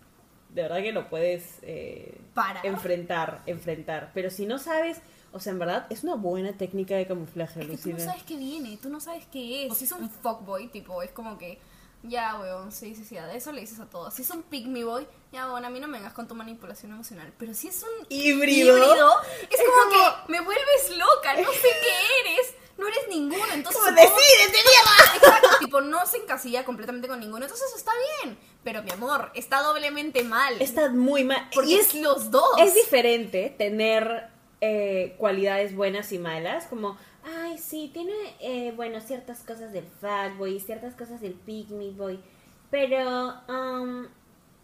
De 0.50 0.62
verdad 0.62 0.82
que 0.82 0.92
lo 0.92 1.08
puedes 1.08 1.58
eh, 1.62 2.16
Parar. 2.32 2.64
enfrentar, 2.64 3.42
enfrentar. 3.46 4.10
Pero 4.14 4.30
si 4.30 4.46
no 4.46 4.58
sabes, 4.58 4.98
o 5.32 5.40
sea, 5.40 5.52
en 5.52 5.58
verdad 5.58 5.86
es 5.90 6.04
una 6.04 6.14
buena 6.14 6.52
técnica 6.52 6.94
de 6.94 7.06
camuflaje, 7.06 7.60
Es 7.60 7.66
que 7.66 7.76
tú 7.76 7.88
no 7.88 7.92
Lucina. 7.94 8.10
sabes 8.12 8.22
qué 8.24 8.36
viene, 8.36 8.78
tú 8.80 8.88
no 8.88 9.00
sabes 9.00 9.24
qué 9.32 9.66
es. 9.66 9.76
Si 9.76 9.84
es 9.84 9.90
un 9.92 10.08
fuckboy, 10.08 10.68
tipo, 10.68 11.02
es 11.02 11.10
como 11.10 11.38
que, 11.38 11.58
ya, 12.06 12.38
weón, 12.38 12.70
sí, 12.70 12.94
sí, 12.94 13.04
sí, 13.04 13.16
a 13.16 13.32
eso 13.32 13.50
le 13.50 13.62
dices 13.62 13.80
a 13.80 13.86
todos. 13.86 14.12
Si 14.12 14.22
es 14.22 14.30
un 14.30 14.42
pick 14.42 14.66
me 14.66 14.84
boy, 14.84 15.06
ya, 15.32 15.46
weón, 15.46 15.64
a 15.64 15.70
mí 15.70 15.80
no 15.80 15.88
me 15.88 15.98
vengas 15.98 16.12
con 16.12 16.28
tu 16.28 16.34
manipulación 16.34 16.92
emocional. 16.92 17.32
Pero 17.38 17.54
si 17.54 17.68
es 17.68 17.82
un 17.82 18.06
Híbrido. 18.10 18.76
es, 18.76 19.60
como, 19.60 19.90
que 19.90 20.32
me 20.32 20.40
vuelves 20.40 20.90
loca, 20.96 21.34
no 21.34 21.50
sé 21.50 21.68
qué 21.82 22.30
eres, 22.30 22.54
no 22.76 22.86
eres 22.86 23.08
ninguno. 23.08 23.52
Entonces, 23.52 23.82
Como, 23.82 23.96
¡Decídete, 23.96 24.52
mierda! 24.52 25.14
Exacto, 25.16 25.48
tipo, 25.60 25.80
no 25.80 26.06
se 26.06 26.18
encasilla 26.18 26.64
completamente 26.64 27.08
con 27.08 27.20
ninguno. 27.20 27.44
Entonces, 27.44 27.66
eso 27.68 27.76
está 27.78 27.92
bien. 28.22 28.38
Pero, 28.62 28.82
mi 28.82 28.90
amor, 28.90 29.30
está 29.34 29.62
doblemente 29.62 30.24
mal. 30.24 30.60
Está 30.60 30.90
muy 30.90 31.24
mal. 31.24 31.48
porque 31.54 31.70
Y 31.70 31.74
es 31.76 31.94
los 31.94 32.30
dos. 32.30 32.50
Es 32.58 32.74
diferente 32.74 33.54
tener 33.56 34.28
eh, 34.60 35.14
cualidades 35.16 35.74
buenas 35.74 36.12
y 36.12 36.18
malas, 36.18 36.66
como, 36.66 36.98
ay, 37.24 37.58
sí, 37.58 37.90
tiene, 37.92 38.12
eh, 38.40 38.72
bueno, 38.76 39.00
ciertas 39.00 39.42
cosas 39.42 39.72
del 39.72 39.84
fuckboy, 39.84 40.60
ciertas 40.60 40.94
cosas 40.94 41.20
del 41.20 41.36
me 41.46 41.90
boy, 41.90 42.20
pero, 42.70 43.34
um, 43.48 44.06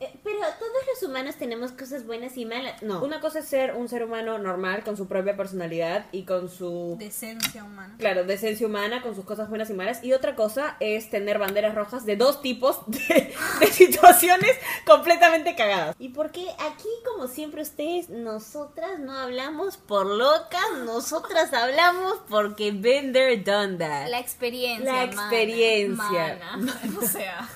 eh, 0.01 0.19
pero 0.25 0.39
todos 0.59 0.83
los 0.93 1.09
humanos 1.09 1.37
tenemos 1.37 1.73
cosas 1.73 2.07
buenas 2.07 2.37
y 2.37 2.47
malas. 2.47 2.83
No, 2.83 3.03
una 3.05 3.21
cosa 3.21 3.41
es 3.41 3.47
ser 3.47 3.75
un 3.75 3.89
ser 3.89 4.05
humano 4.05 4.39
normal, 4.39 4.83
con 4.83 4.97
su 4.97 5.07
propia 5.07 5.37
personalidad 5.37 6.07
y 6.13 6.25
con 6.25 6.49
su... 6.49 6.97
Decencia 6.99 7.63
humana. 7.65 7.97
Claro, 7.99 8.25
decencia 8.25 8.67
humana 8.67 9.03
con 9.03 9.15
sus 9.15 9.25
cosas 9.25 9.49
buenas 9.49 9.69
y 9.71 9.75
malas. 9.75 10.03
Y 10.03 10.13
otra 10.13 10.35
cosa 10.35 10.77
es 10.81 11.11
tener 11.11 11.39
banderas 11.39 11.75
rojas 11.75 12.07
de 12.07 12.17
dos 12.17 12.41
tipos 12.41 12.81
de, 12.87 13.35
de 13.61 13.67
situaciones 13.67 14.53
completamente 14.87 15.55
cagadas. 15.55 15.95
Y 15.99 16.09
porque 16.09 16.49
aquí, 16.59 16.89
como 17.05 17.29
siempre 17.29 17.63
ustedes, 17.63 18.09
nosotras 18.09 18.99
no 18.99 19.13
hablamos 19.13 19.77
por 19.77 20.07
locas, 20.07 20.65
nosotras 20.85 21.53
hablamos 21.53 22.21
porque 22.29 22.73
been 22.73 23.13
there, 23.13 23.37
done 23.37 23.77
that. 23.79 24.09
La 24.09 24.19
experiencia. 24.19 24.85
La 24.85 25.07
mana. 25.07 25.07
experiencia. 25.07 26.39
Mana. 26.39 26.81
O 27.01 27.07
sea, 27.07 27.49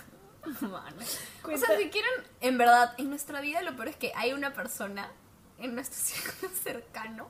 mana. 0.60 1.04
O 1.52 1.58
sea, 1.58 1.76
si 1.76 1.90
quieren, 1.90 2.10
en 2.40 2.58
verdad, 2.58 2.94
en 2.98 3.10
nuestra 3.10 3.40
vida 3.40 3.60
lo 3.62 3.74
peor 3.76 3.88
es 3.88 3.96
que 3.96 4.12
hay 4.16 4.32
una 4.32 4.54
persona 4.54 5.10
en 5.58 5.74
nuestro 5.74 5.98
círculo 6.02 6.50
cercano 6.62 7.28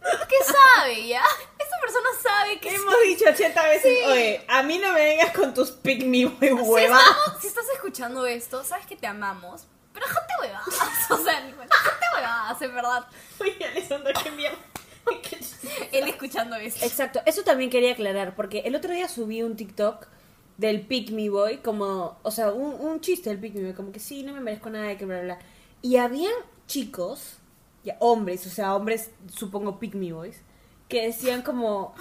que 0.00 0.36
sabe, 0.44 1.08
¿ya? 1.08 1.22
Esa 1.58 1.76
persona 1.80 2.08
sabe 2.22 2.60
que 2.60 2.72
Hemos 2.74 2.94
dicho 3.04 3.24
80 3.28 3.68
veces, 3.68 4.06
oye, 4.06 4.44
a 4.46 4.62
mí 4.62 4.78
no 4.78 4.92
me 4.92 5.00
vengas 5.04 5.32
con 5.32 5.52
tus 5.52 5.72
pick 5.72 6.04
me 6.04 6.24
boy 6.26 6.48
si, 6.48 6.54
hueva. 6.62 6.98
estamos- 7.00 7.40
si 7.40 7.46
estás 7.48 7.64
escuchando 7.74 8.24
esto, 8.26 8.62
sabes 8.62 8.86
que 8.86 8.94
te 8.96 9.08
amamos, 9.08 9.66
pero 9.92 10.06
déjate 10.06 10.32
huevadas. 10.40 10.66
O 11.10 11.16
sea, 11.16 11.40
déjate 11.40 12.04
huevadas, 12.14 12.62
en 12.62 12.74
verdad. 12.74 13.06
Oye, 13.40 13.58
Alessandra, 13.64 14.12
qué 14.22 14.30
mierda. 14.30 14.58
Él 15.92 16.06
escuchando 16.08 16.54
esto. 16.56 16.84
Exacto, 16.84 17.20
eso 17.26 17.42
también 17.42 17.70
quería 17.70 17.92
aclarar, 17.92 18.36
porque 18.36 18.60
el 18.60 18.76
otro 18.76 18.92
día 18.92 19.08
subí 19.08 19.42
un 19.42 19.56
TikTok 19.56 20.06
del 20.58 20.82
Pick 20.82 21.10
Me 21.12 21.30
Boy, 21.30 21.58
como, 21.58 22.18
o 22.22 22.30
sea, 22.30 22.52
un, 22.52 22.74
un 22.74 23.00
chiste 23.00 23.30
del 23.30 23.38
Pick 23.38 23.54
Me 23.54 23.62
Boy, 23.62 23.72
como 23.72 23.92
que 23.92 24.00
sí, 24.00 24.22
no 24.22 24.34
me 24.34 24.40
merezco 24.40 24.68
nada, 24.68 24.96
que 24.98 25.06
bla, 25.06 25.22
bla, 25.22 25.36
bla. 25.36 25.38
Y 25.80 25.96
habían 25.96 26.34
chicos, 26.66 27.34
ya, 27.84 27.96
hombres, 28.00 28.46
o 28.46 28.50
sea, 28.50 28.74
hombres, 28.74 29.10
supongo 29.34 29.78
Pick 29.78 29.94
Me 29.94 30.12
Boys, 30.12 30.40
que 30.88 31.06
decían 31.06 31.42
como, 31.42 31.94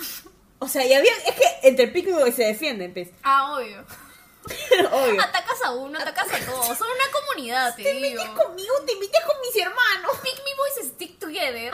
o 0.60 0.68
sea, 0.68 0.86
y 0.86 0.92
había, 0.94 1.12
es 1.28 1.36
que 1.36 1.68
entre 1.70 1.88
Pick 1.88 2.08
Me 2.08 2.14
Boys 2.14 2.36
se 2.36 2.44
defienden, 2.46 2.92
pues, 2.94 3.10
Ah, 3.24 3.56
obvio. 3.58 3.86
obvio. 4.92 5.22
Atacas 5.22 5.62
a 5.63 5.72
uno, 5.72 6.00
atacas 6.00 6.27
a 6.34 6.46
todos. 6.46 6.77
Son 6.77 6.88
una 6.88 7.12
comunidad, 7.12 7.75
te 7.75 7.94
digo. 7.94 8.22
conmigo, 8.36 8.74
te 8.86 8.94
invité 8.94 9.18
con 9.25 9.36
mis 9.42 9.56
hermanos. 9.56 10.18
Pick 10.22 10.36
me 10.44 10.56
boys 10.56 10.92
stick 10.92 11.20
together. 11.20 11.74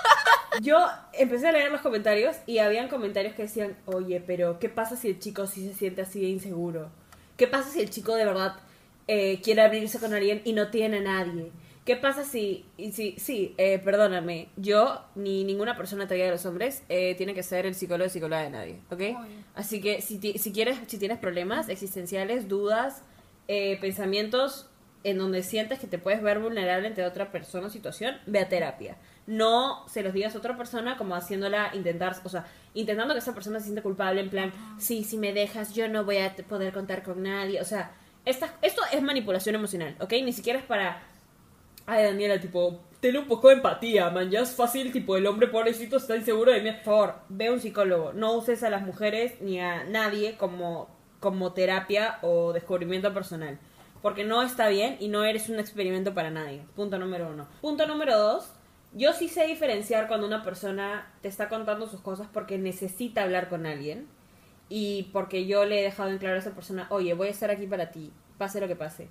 Yo 0.60 0.88
empecé 1.12 1.48
a 1.48 1.52
leer 1.52 1.72
los 1.72 1.80
comentarios 1.80 2.36
y 2.46 2.58
habían 2.58 2.88
comentarios 2.88 3.34
que 3.34 3.42
decían, 3.42 3.76
oye, 3.86 4.22
pero 4.24 4.58
¿qué 4.58 4.68
pasa 4.68 4.96
si 4.96 5.08
el 5.08 5.18
chico 5.18 5.46
sí 5.46 5.66
se 5.66 5.74
siente 5.74 6.02
así 6.02 6.20
de 6.20 6.28
inseguro? 6.28 6.90
¿Qué 7.36 7.48
pasa 7.48 7.70
si 7.70 7.80
el 7.80 7.90
chico 7.90 8.14
de 8.14 8.24
verdad 8.24 8.56
eh, 9.08 9.40
quiere 9.42 9.62
abrirse 9.62 9.98
con 9.98 10.14
alguien 10.14 10.42
y 10.44 10.52
no 10.52 10.70
tiene 10.70 10.98
a 10.98 11.00
nadie? 11.00 11.50
¿Qué 11.84 11.96
pasa 11.96 12.24
si, 12.24 12.64
y 12.78 12.92
si, 12.92 13.12
sí, 13.18 13.54
eh, 13.58 13.78
perdóname, 13.78 14.48
yo 14.56 15.02
ni 15.14 15.44
ninguna 15.44 15.76
persona 15.76 16.04
atraída 16.04 16.24
de 16.26 16.30
los 16.30 16.46
hombres 16.46 16.82
eh, 16.88 17.14
tiene 17.16 17.34
que 17.34 17.42
ser 17.42 17.66
el 17.66 17.74
psicólogo 17.74 18.06
o 18.06 18.10
psicóloga 18.10 18.40
de 18.42 18.50
nadie, 18.50 18.80
¿ok? 18.90 19.00
Obvio. 19.00 19.18
Así 19.54 19.82
que 19.82 20.00
si, 20.00 20.18
ti- 20.18 20.38
si 20.38 20.50
quieres, 20.50 20.78
si 20.86 20.96
tienes 20.98 21.18
problemas 21.18 21.68
existenciales, 21.68 22.48
dudas, 22.48 23.02
eh, 23.48 23.76
pensamientos 23.82 24.70
en 25.02 25.18
donde 25.18 25.42
sientes 25.42 25.78
que 25.78 25.86
te 25.86 25.98
puedes 25.98 26.22
ver 26.22 26.38
vulnerable 26.38 26.88
ante 26.88 27.04
otra 27.04 27.30
persona 27.30 27.66
o 27.66 27.70
situación, 27.70 28.16
ve 28.24 28.38
a 28.38 28.48
terapia. 28.48 28.96
No 29.26 29.86
se 29.86 30.02
los 30.02 30.14
digas 30.14 30.34
a 30.34 30.38
otra 30.38 30.56
persona 30.56 30.96
como 30.96 31.14
haciéndola 31.14 31.70
intentar, 31.74 32.16
o 32.24 32.28
sea, 32.30 32.46
intentando 32.72 33.12
que 33.12 33.18
esa 33.18 33.34
persona 33.34 33.58
se 33.58 33.64
sienta 33.66 33.82
culpable 33.82 34.22
en 34.22 34.30
plan, 34.30 34.52
sí, 34.78 35.04
si 35.04 35.18
me 35.18 35.34
dejas, 35.34 35.74
yo 35.74 35.86
no 35.88 36.04
voy 36.06 36.16
a 36.16 36.34
te- 36.34 36.42
poder 36.44 36.72
contar 36.72 37.02
con 37.02 37.22
nadie. 37.22 37.60
O 37.60 37.64
sea, 37.66 37.92
esta, 38.24 38.54
esto 38.62 38.80
es 38.90 39.02
manipulación 39.02 39.54
emocional, 39.54 39.94
¿ok? 40.00 40.12
Ni 40.24 40.32
siquiera 40.32 40.58
es 40.58 40.64
para... 40.64 41.02
Ay, 41.86 42.04
Daniela, 42.04 42.40
tipo, 42.40 42.80
ten 43.00 43.16
un 43.16 43.26
poco 43.26 43.48
de 43.48 43.54
empatía, 43.54 44.08
man. 44.10 44.30
Ya 44.30 44.40
es 44.40 44.54
fácil, 44.54 44.90
tipo, 44.92 45.16
el 45.16 45.26
hombre 45.26 45.48
pobrecito 45.48 45.98
está 45.98 46.16
inseguro 46.16 46.52
de 46.52 46.62
mí. 46.62 46.72
Por 46.72 46.82
favor, 46.82 47.14
ve 47.28 47.48
a 47.48 47.52
un 47.52 47.60
psicólogo. 47.60 48.12
No 48.14 48.32
uses 48.32 48.62
a 48.62 48.70
las 48.70 48.82
mujeres 48.82 49.40
ni 49.42 49.60
a 49.60 49.84
nadie 49.84 50.36
como, 50.38 50.88
como 51.20 51.52
terapia 51.52 52.18
o 52.22 52.52
descubrimiento 52.52 53.12
personal. 53.12 53.58
Porque 54.00 54.24
no 54.24 54.42
está 54.42 54.68
bien 54.68 54.96
y 55.00 55.08
no 55.08 55.24
eres 55.24 55.48
un 55.48 55.58
experimento 55.58 56.14
para 56.14 56.30
nadie. 56.30 56.62
Punto 56.74 56.98
número 56.98 57.28
uno. 57.30 57.46
Punto 57.60 57.86
número 57.86 58.18
dos. 58.18 58.52
Yo 58.92 59.12
sí 59.12 59.28
sé 59.28 59.46
diferenciar 59.46 60.08
cuando 60.08 60.26
una 60.26 60.42
persona 60.42 61.12
te 61.20 61.28
está 61.28 61.48
contando 61.48 61.86
sus 61.88 62.00
cosas 62.00 62.28
porque 62.32 62.58
necesita 62.58 63.22
hablar 63.22 63.48
con 63.48 63.66
alguien 63.66 64.06
y 64.68 65.10
porque 65.12 65.46
yo 65.46 65.64
le 65.64 65.80
he 65.80 65.82
dejado 65.82 66.10
en 66.10 66.18
claro 66.18 66.36
a 66.36 66.38
esa 66.38 66.54
persona, 66.54 66.86
oye, 66.90 67.12
voy 67.14 67.28
a 67.28 67.32
estar 67.32 67.50
aquí 67.50 67.66
para 67.66 67.90
ti, 67.90 68.12
pase 68.38 68.60
lo 68.60 68.68
que 68.68 68.76
pase. 68.76 69.08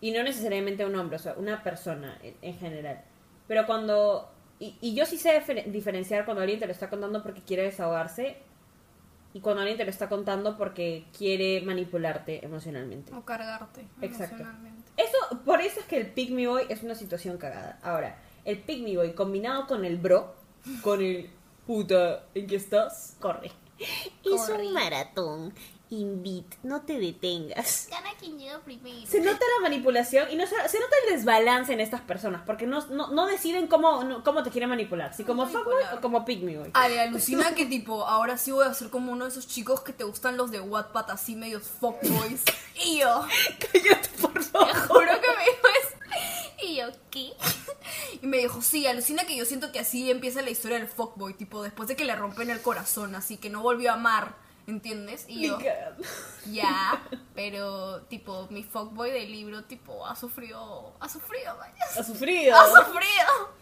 Y 0.00 0.12
no 0.12 0.22
necesariamente 0.22 0.84
un 0.86 0.94
hombre, 0.96 1.16
o 1.16 1.18
sea, 1.18 1.34
una 1.36 1.62
persona 1.62 2.18
en, 2.22 2.36
en 2.42 2.58
general. 2.58 3.02
Pero 3.46 3.66
cuando... 3.66 4.30
Y, 4.60 4.76
y 4.80 4.94
yo 4.94 5.06
sí 5.06 5.18
sé 5.18 5.40
difer- 5.40 5.64
diferenciar 5.66 6.24
cuando 6.24 6.40
alguien 6.42 6.58
te 6.60 6.66
lo 6.66 6.72
está 6.72 6.90
contando 6.90 7.22
porque 7.22 7.42
quiere 7.42 7.62
desahogarse 7.64 8.36
y 9.34 9.40
cuando 9.40 9.60
alguien 9.60 9.76
te 9.78 9.84
lo 9.84 9.90
está 9.90 10.08
contando 10.08 10.56
porque 10.56 11.04
quiere 11.16 11.60
manipularte 11.62 12.44
emocionalmente. 12.44 13.14
O 13.14 13.24
cargarte 13.24 13.82
Exacto. 14.02 14.34
emocionalmente. 14.36 14.90
Eso, 14.96 15.42
por 15.44 15.60
eso 15.60 15.78
es 15.80 15.86
que 15.86 15.96
el 15.98 16.06
Pick 16.08 16.30
Me 16.30 16.48
Boy 16.48 16.62
es 16.68 16.82
una 16.82 16.94
situación 16.96 17.38
cagada. 17.38 17.78
Ahora, 17.82 18.18
el 18.44 18.58
Pick 18.58 18.82
Me 18.82 18.96
Boy 18.96 19.12
combinado 19.12 19.66
con 19.68 19.84
el 19.84 19.96
bro, 19.96 20.34
con 20.82 21.02
el 21.02 21.30
puta, 21.66 22.24
¿en 22.34 22.46
qué 22.46 22.56
estás? 22.56 23.16
Corre. 23.20 23.52
Es 23.78 24.10
Corre. 24.24 24.66
un 24.66 24.72
maratón. 24.72 25.52
Invit, 25.90 26.54
no 26.62 26.82
te 26.82 26.98
detengas. 26.98 27.88
Gana 27.90 28.10
quien 28.20 28.38
llega 28.38 28.58
primero. 28.60 29.06
Se 29.06 29.20
nota 29.20 29.38
la 29.56 29.62
manipulación 29.62 30.30
y 30.30 30.36
no 30.36 30.46
se, 30.46 30.54
se 30.68 30.78
nota 30.80 30.94
el 31.06 31.14
desbalance 31.16 31.72
en 31.72 31.80
estas 31.80 32.00
personas 32.02 32.42
porque 32.44 32.66
no, 32.66 32.84
no, 32.88 33.08
no 33.12 33.26
deciden 33.26 33.66
cómo, 33.68 34.04
no- 34.04 34.22
cómo 34.22 34.42
te 34.42 34.50
quieren 34.50 34.68
manipular. 34.68 35.14
Si 35.14 35.24
como 35.24 35.46
fuckboy 35.46 35.82
o 35.96 36.00
como 36.00 36.24
Pick 36.24 36.42
Me 36.42 36.58
Boy. 36.58 36.70
Ale, 36.74 37.00
alucina 37.00 37.54
que 37.54 37.64
tipo, 37.66 38.04
ahora 38.04 38.36
sí 38.36 38.50
voy 38.52 38.66
a 38.66 38.74
ser 38.74 38.90
como 38.90 39.12
uno 39.12 39.24
de 39.24 39.30
esos 39.30 39.46
chicos 39.48 39.80
que 39.80 39.92
te 39.92 40.04
gustan 40.04 40.36
los 40.36 40.50
de 40.50 40.60
Wattpad 40.60 41.10
así 41.10 41.34
medios 41.36 41.62
fuckboys. 41.80 42.42
Y 42.84 42.98
yo, 43.00 43.26
Cállate, 43.72 44.08
por 44.20 44.32
te 44.34 44.40
favor. 44.42 44.72
juro 44.86 45.20
que 45.20 45.28
me 45.36 45.44
dijo 45.44 45.68
eso. 45.80 45.96
Y 46.62 46.76
yo, 46.76 46.86
¿qué? 47.10 47.32
Y 48.22 48.26
me 48.26 48.38
dijo, 48.38 48.60
sí, 48.62 48.86
alucina 48.86 49.24
que 49.24 49.36
yo 49.36 49.44
siento 49.44 49.72
que 49.72 49.78
así 49.80 50.10
empieza 50.10 50.42
la 50.42 50.50
historia 50.50 50.78
del 50.78 50.86
fuckboy, 50.88 51.34
tipo, 51.34 51.62
después 51.62 51.88
de 51.88 51.96
que 51.96 52.04
le 52.04 52.14
rompen 52.16 52.50
el 52.50 52.60
corazón, 52.60 53.14
así 53.14 53.36
que 53.36 53.48
no 53.50 53.62
volvió 53.62 53.90
a 53.90 53.94
amar, 53.94 54.34
¿entiendes? 54.68 55.24
Y 55.28 55.46
yo, 55.46 55.58
ya, 56.52 57.02
pero, 57.34 58.02
tipo, 58.02 58.46
mi 58.50 58.62
fuckboy 58.62 59.10
del 59.10 59.32
libro, 59.32 59.64
tipo, 59.64 60.06
ha 60.06 60.14
sufrido, 60.14 60.94
ha 61.00 61.08
sufrido, 61.08 61.56
vaya. 61.56 61.84
Ha 61.98 62.04
sufrido. 62.04 62.54
¡Ha 62.54 62.84
sufrido! 62.84 63.58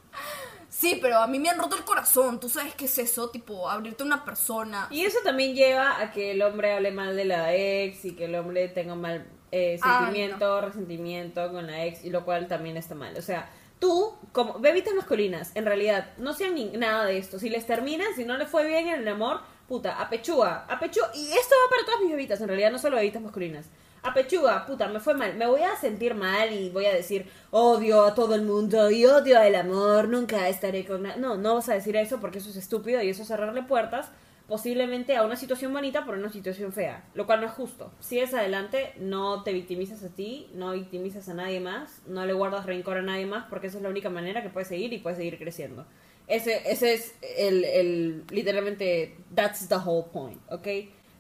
Sí, 0.69 0.99
pero 1.01 1.19
a 1.19 1.27
mí 1.27 1.39
me 1.39 1.49
han 1.49 1.59
roto 1.59 1.77
el 1.77 1.85
corazón. 1.85 2.41
¿Tú 2.41 2.49
sabes 2.49 2.75
qué 2.75 2.87
es 2.87 2.99
eso? 2.99 3.31
Tipo, 3.31 3.71
abrirte 3.71 4.03
a 4.03 4.07
una 4.07 4.25
persona. 4.25 4.89
Y 4.91 5.05
eso 5.05 5.19
también 5.25 5.55
lleva 5.55 6.01
a 6.01 6.11
que 6.11 6.33
el 6.33 6.43
hombre 6.43 6.73
hable 6.73 6.91
mal 6.91 7.17
de 7.17 7.25
la 7.25 7.55
ex 7.55 8.05
y 8.05 8.15
que 8.15 8.27
el 8.27 8.35
hombre 8.35 8.69
tenga 8.69 8.95
mal 8.95 9.27
eh, 9.53 9.79
Ay, 9.81 9.99
sentimiento, 9.99 10.61
resentimiento 10.61 11.53
con 11.53 11.67
la 11.67 11.85
ex, 11.85 12.05
y 12.05 12.11
lo 12.11 12.25
cual 12.25 12.49
también 12.49 12.77
está 12.77 12.95
mal. 12.95 13.17
O 13.17 13.23
sea, 13.23 13.49
tú, 13.79 14.15
como 14.33 14.59
bebitas 14.59 14.93
masculinas, 14.95 15.53
en 15.55 15.67
realidad, 15.67 16.11
no 16.19 16.35
sean 16.35 16.55
ni 16.55 16.65
nada 16.71 17.05
de 17.05 17.19
esto. 17.19 17.39
Si 17.39 17.49
les 17.49 17.67
terminan, 17.67 18.09
si 18.17 18.25
no 18.25 18.37
les 18.37 18.49
fue 18.49 18.67
bien 18.67 18.89
en 18.89 19.01
el 19.01 19.09
amor, 19.09 19.41
puta, 19.69 20.01
a 20.01 20.09
pechuga, 20.09 20.65
a 20.69 20.79
pechuga. 20.79 21.11
Y 21.15 21.27
esto 21.33 21.55
va 21.65 21.71
para 21.71 21.85
todas 21.85 22.01
mis 22.01 22.11
bebitas, 22.11 22.41
en 22.41 22.49
realidad, 22.49 22.71
no 22.71 22.79
solo 22.79 22.97
bebitas 22.97 23.23
masculinas. 23.23 23.67
A 24.03 24.15
pechuga, 24.15 24.65
puta, 24.67 24.87
me 24.89 25.01
fue 25.01 25.15
mal. 25.15 25.35
Me 25.35 25.47
voy 25.47 25.63
a 25.63 25.77
sentir 25.77 26.15
mal 26.15 26.53
y 26.53 26.71
voy 26.71 26.87
a 26.87 26.95
decir, 26.95 27.29
odio 27.51 28.05
a 28.05 28.15
todo 28.15 28.35
el 28.35 28.43
mundo 28.43 28.91
y 28.91 29.05
odio 29.05 29.41
el 29.43 29.55
amor, 29.57 30.09
nunca 30.09 30.49
estaré 30.49 30.85
con... 30.85 31.03
na-". 31.03 31.17
No, 31.17 31.37
no 31.37 31.57
vas 31.57 31.69
a 31.69 31.75
decir 31.75 31.97
eso 31.97 32.21
porque 32.21 32.39
eso 32.39 32.51
es 32.51 32.57
estúpido 32.57 33.03
y 33.03 33.09
eso 33.09 33.23
es 33.23 33.29
cerrarle 33.29 33.63
puertas 33.63 34.11
posiblemente 34.49 35.17
a 35.17 35.25
una 35.25 35.37
situación 35.37 35.73
bonita 35.73 36.05
por 36.05 36.17
una 36.17 36.31
situación 36.31 36.73
fea, 36.73 37.05
lo 37.15 37.27
cual 37.27 37.41
no 37.41 37.47
es 37.47 37.53
justo. 37.53 37.91
Sigues 37.99 38.33
adelante, 38.33 38.93
no 38.99 39.43
te 39.43 39.53
victimizas 39.53 40.05
a 40.05 40.09
ti, 40.09 40.49
no 40.55 40.73
victimizas 40.73 41.29
a 41.29 41.35
nadie 41.35 41.59
más, 41.61 42.03
no 42.07 42.25
le 42.25 42.33
guardas 42.33 42.65
rencor 42.65 42.99
a 42.99 43.03
nadie 43.03 43.27
más 43.27 43.47
porque 43.49 43.67
esa 43.67 43.79
es 43.79 43.83
la 43.83 43.89
única 43.89 44.09
manera 44.09 44.43
que 44.43 44.51
puedes 44.51 44.69
seguir 44.69 44.93
y 44.93 44.99
puedes 44.99 45.19
seguir 45.19 45.37
creciendo. 45.39 45.85
Ese, 46.29 46.71
ese 46.71 46.95
es 46.95 47.15
el, 47.39 47.65
el, 47.65 48.25
literalmente, 48.31 49.17
that's 49.35 49.69
the 49.69 49.77
whole 49.77 50.07
point, 50.13 50.41
¿ok? 50.51 50.67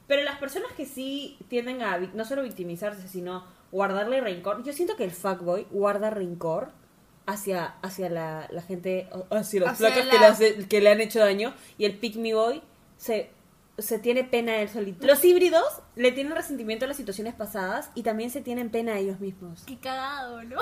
Pero 0.08 0.22
las 0.24 0.38
personas 0.38 0.72
que 0.72 0.84
sí 0.86 1.38
tienden 1.48 1.82
a 1.82 1.98
no 1.98 2.24
solo 2.24 2.42
victimizarse, 2.42 3.06
sino 3.08 3.44
guardarle 3.72 4.20
rencor, 4.20 4.62
yo 4.64 4.72
siento 4.72 4.96
que 4.96 5.04
el 5.04 5.10
fuckboy 5.12 5.66
guarda 5.70 6.10
rencor 6.10 6.70
hacia, 7.26 7.74
hacia 7.82 8.08
la, 8.08 8.46
la 8.50 8.62
gente, 8.62 9.08
hacia 9.30 9.60
las 9.60 9.72
Hacia 9.72 9.88
placas 9.88 10.06
que, 10.06 10.12
la- 10.14 10.20
le 10.20 10.26
hace- 10.26 10.68
que 10.68 10.80
le 10.80 10.90
han 10.90 11.00
hecho 11.00 11.20
daño, 11.20 11.54
y 11.78 11.84
el 11.84 11.98
pick 11.98 12.16
me 12.16 12.34
boy 12.34 12.62
se, 12.96 13.30
se 13.78 13.98
tiene 13.98 14.22
pena 14.24 14.52
a 14.52 14.60
él 14.62 14.68
solito. 14.68 15.06
Los 15.06 15.24
híbridos 15.24 15.82
le 15.96 16.12
tienen 16.12 16.34
resentimiento 16.34 16.84
a 16.84 16.88
las 16.88 16.96
situaciones 16.96 17.34
pasadas 17.34 17.90
y 17.94 18.02
también 18.04 18.30
se 18.30 18.40
tienen 18.42 18.70
pena 18.70 18.92
a 18.94 18.98
ellos 18.98 19.18
mismos. 19.20 19.64
Qué 19.66 19.76
cagado, 19.78 20.42
¿no? 20.44 20.56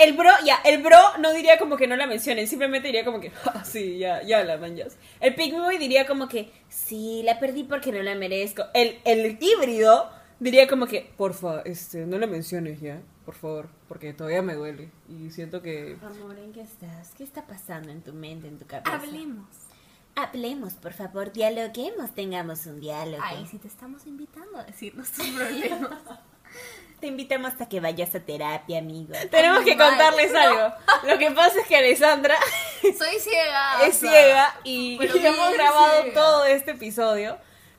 El 0.00 0.14
bro, 0.16 0.30
ya, 0.44 0.56
el 0.64 0.82
bro 0.82 0.96
no 1.18 1.32
diría 1.32 1.58
como 1.58 1.76
que 1.76 1.86
no 1.86 1.96
la 1.96 2.06
mencionen, 2.06 2.46
simplemente 2.46 2.88
diría 2.88 3.04
como 3.04 3.20
que, 3.20 3.32
"Ah, 3.44 3.64
sí, 3.64 3.98
ya, 3.98 4.22
ya 4.22 4.44
la 4.44 4.56
manjas. 4.56 4.96
El 5.20 5.34
boy 5.52 5.78
diría 5.78 6.06
como 6.06 6.28
que, 6.28 6.50
sí, 6.68 7.22
la 7.24 7.38
perdí 7.38 7.64
porque 7.64 7.92
no 7.92 8.02
la 8.02 8.14
merezco. 8.14 8.64
El, 8.74 8.98
el 9.04 9.38
híbrido 9.40 10.10
diría 10.40 10.66
como 10.68 10.86
que, 10.86 11.10
porfa, 11.16 11.62
este, 11.62 12.06
no 12.06 12.18
la 12.18 12.26
menciones 12.26 12.80
ya, 12.80 13.00
por 13.24 13.34
favor, 13.34 13.68
porque 13.88 14.12
todavía 14.12 14.42
me 14.42 14.54
duele 14.54 14.88
y 15.08 15.30
siento 15.30 15.62
que... 15.62 15.96
Amor, 16.02 16.38
¿en 16.38 16.52
qué 16.52 16.62
estás? 16.62 17.10
¿Qué 17.16 17.24
está 17.24 17.46
pasando 17.46 17.90
en 17.90 18.02
tu 18.02 18.12
mente, 18.12 18.48
en 18.48 18.58
tu 18.58 18.66
cabeza? 18.66 18.94
Hablemos. 18.94 19.46
Hablemos, 20.14 20.72
por 20.74 20.92
favor, 20.94 21.32
dialoguemos, 21.32 22.12
tengamos 22.14 22.66
un 22.66 22.80
diálogo. 22.80 23.22
Ay, 23.22 23.46
si 23.48 23.58
te 23.58 23.68
estamos 23.68 24.04
invitando 24.06 24.58
a 24.58 24.64
decir 24.64 24.94
nuestros 24.96 25.28
problemas. 25.28 25.90
Te 27.00 27.06
invitamos 27.06 27.52
a 27.60 27.68
que 27.68 27.80
vayas 27.80 28.14
a 28.14 28.20
terapia, 28.20 28.78
amigo. 28.78 29.14
Tenemos 29.30 29.64
que 29.64 29.76
mal. 29.76 29.90
contarles 29.90 30.34
algo. 30.34 30.74
Lo 31.04 31.18
que 31.18 31.30
pasa 31.30 31.60
es 31.60 31.66
que 31.66 31.76
Alessandra 31.76 32.36
Soy 32.82 33.18
ciega. 33.20 33.86
es 33.86 33.96
o 33.96 34.00
sea, 34.00 34.10
ciega 34.10 34.60
y, 34.64 34.98
hemos 35.02 35.52
grabado 35.52 36.02
ciega. 36.02 36.14
todo 36.14 36.44
este 36.44 36.72
episodio 36.72 37.38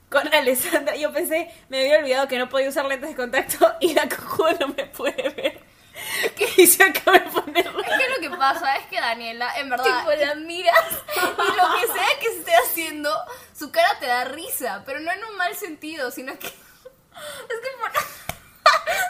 con 0.10 0.34
Alessandra. 0.34 0.96
Yo 0.96 1.12
pensé, 1.12 1.52
me 1.70 1.80
había 1.82 2.00
olvidado 2.00 2.28
que 2.28 2.38
no 2.38 2.50
podía 2.50 2.70
usar 2.70 2.86
lentes 2.86 3.10
de 3.10 3.16
contacto 3.16 3.74
y 3.80 3.94
la 3.94 4.08
cojuda 4.08 4.56
no 4.60 4.68
me 4.70 4.86
puede 4.86 5.30
ver. 5.30 5.70
Y 6.58 6.68
se 6.68 6.84
acaba 6.84 7.20
de 7.20 7.30
ponerlo. 7.30 7.82
Es 7.82 7.90
que 7.90 8.10
lo 8.10 8.20
que 8.22 8.38
pasa 8.38 8.76
es 8.78 8.86
que 8.86 9.00
Daniela, 9.00 9.54
en 9.60 9.70
verdad, 9.70 9.86
Tipo, 9.86 10.12
la 10.12 10.36
miras 10.36 10.76
y 11.16 11.20
lo 11.20 11.80
que 11.80 11.94
sea 11.94 12.20
que 12.20 12.28
esté 12.28 12.54
haciendo, 12.56 13.14
su 13.58 13.72
cara 13.72 13.98
te 14.00 14.06
da 14.08 14.26
risa, 14.26 14.84
pero 14.86 15.00
no 15.00 15.12
en 15.12 15.24
un 15.24 15.38
mal 15.38 15.56
sentido, 15.56 16.12
sino 16.12 16.38
que. 16.40 16.48
Es 17.50 17.60
que 17.60 17.70
por. 17.82 17.92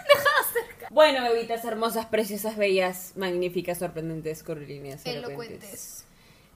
Deja 0.07 0.23
de 0.23 0.60
hacer 0.60 0.77
cara. 0.77 0.88
Bueno, 0.99 1.23
bebitas 1.23 1.63
hermosas, 1.63 2.07
preciosas, 2.07 2.57
bellas, 2.57 3.13
magníficas, 3.15 3.77
sorprendentes, 3.77 4.43
curvilíneas, 4.43 5.05
elocuentes. 5.05 5.29
Elocuentes. 5.29 6.05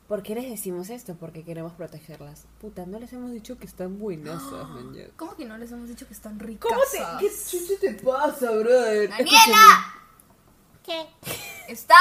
¿Por 0.09 0.21
qué 0.21 0.35
les 0.35 0.49
decimos 0.49 0.89
esto? 0.89 1.15
Porque 1.17 1.45
queremos 1.45 1.71
protegerlas. 1.71 2.45
Puta, 2.59 2.85
no 2.85 2.99
les 2.99 3.13
hemos 3.13 3.31
dicho 3.31 3.57
que 3.57 3.65
están 3.65 3.99
buenasas, 3.99 4.67
man. 4.67 4.93
ya. 4.93 5.05
¿Cómo 5.15 5.37
que 5.37 5.45
no 5.45 5.57
les 5.57 5.71
hemos 5.71 5.87
dicho 5.87 6.05
que 6.07 6.13
están 6.13 6.41
ricas? 6.41 6.69
¿Cómo 6.69 6.81
te, 6.91 7.25
qué 7.25 7.31
chucho 7.31 7.79
te 7.79 7.93
pasa, 8.03 8.51
brother? 8.51 9.09
¡Daniela! 9.11 9.93
¿Qué? 10.83 11.05
Están 11.69 11.97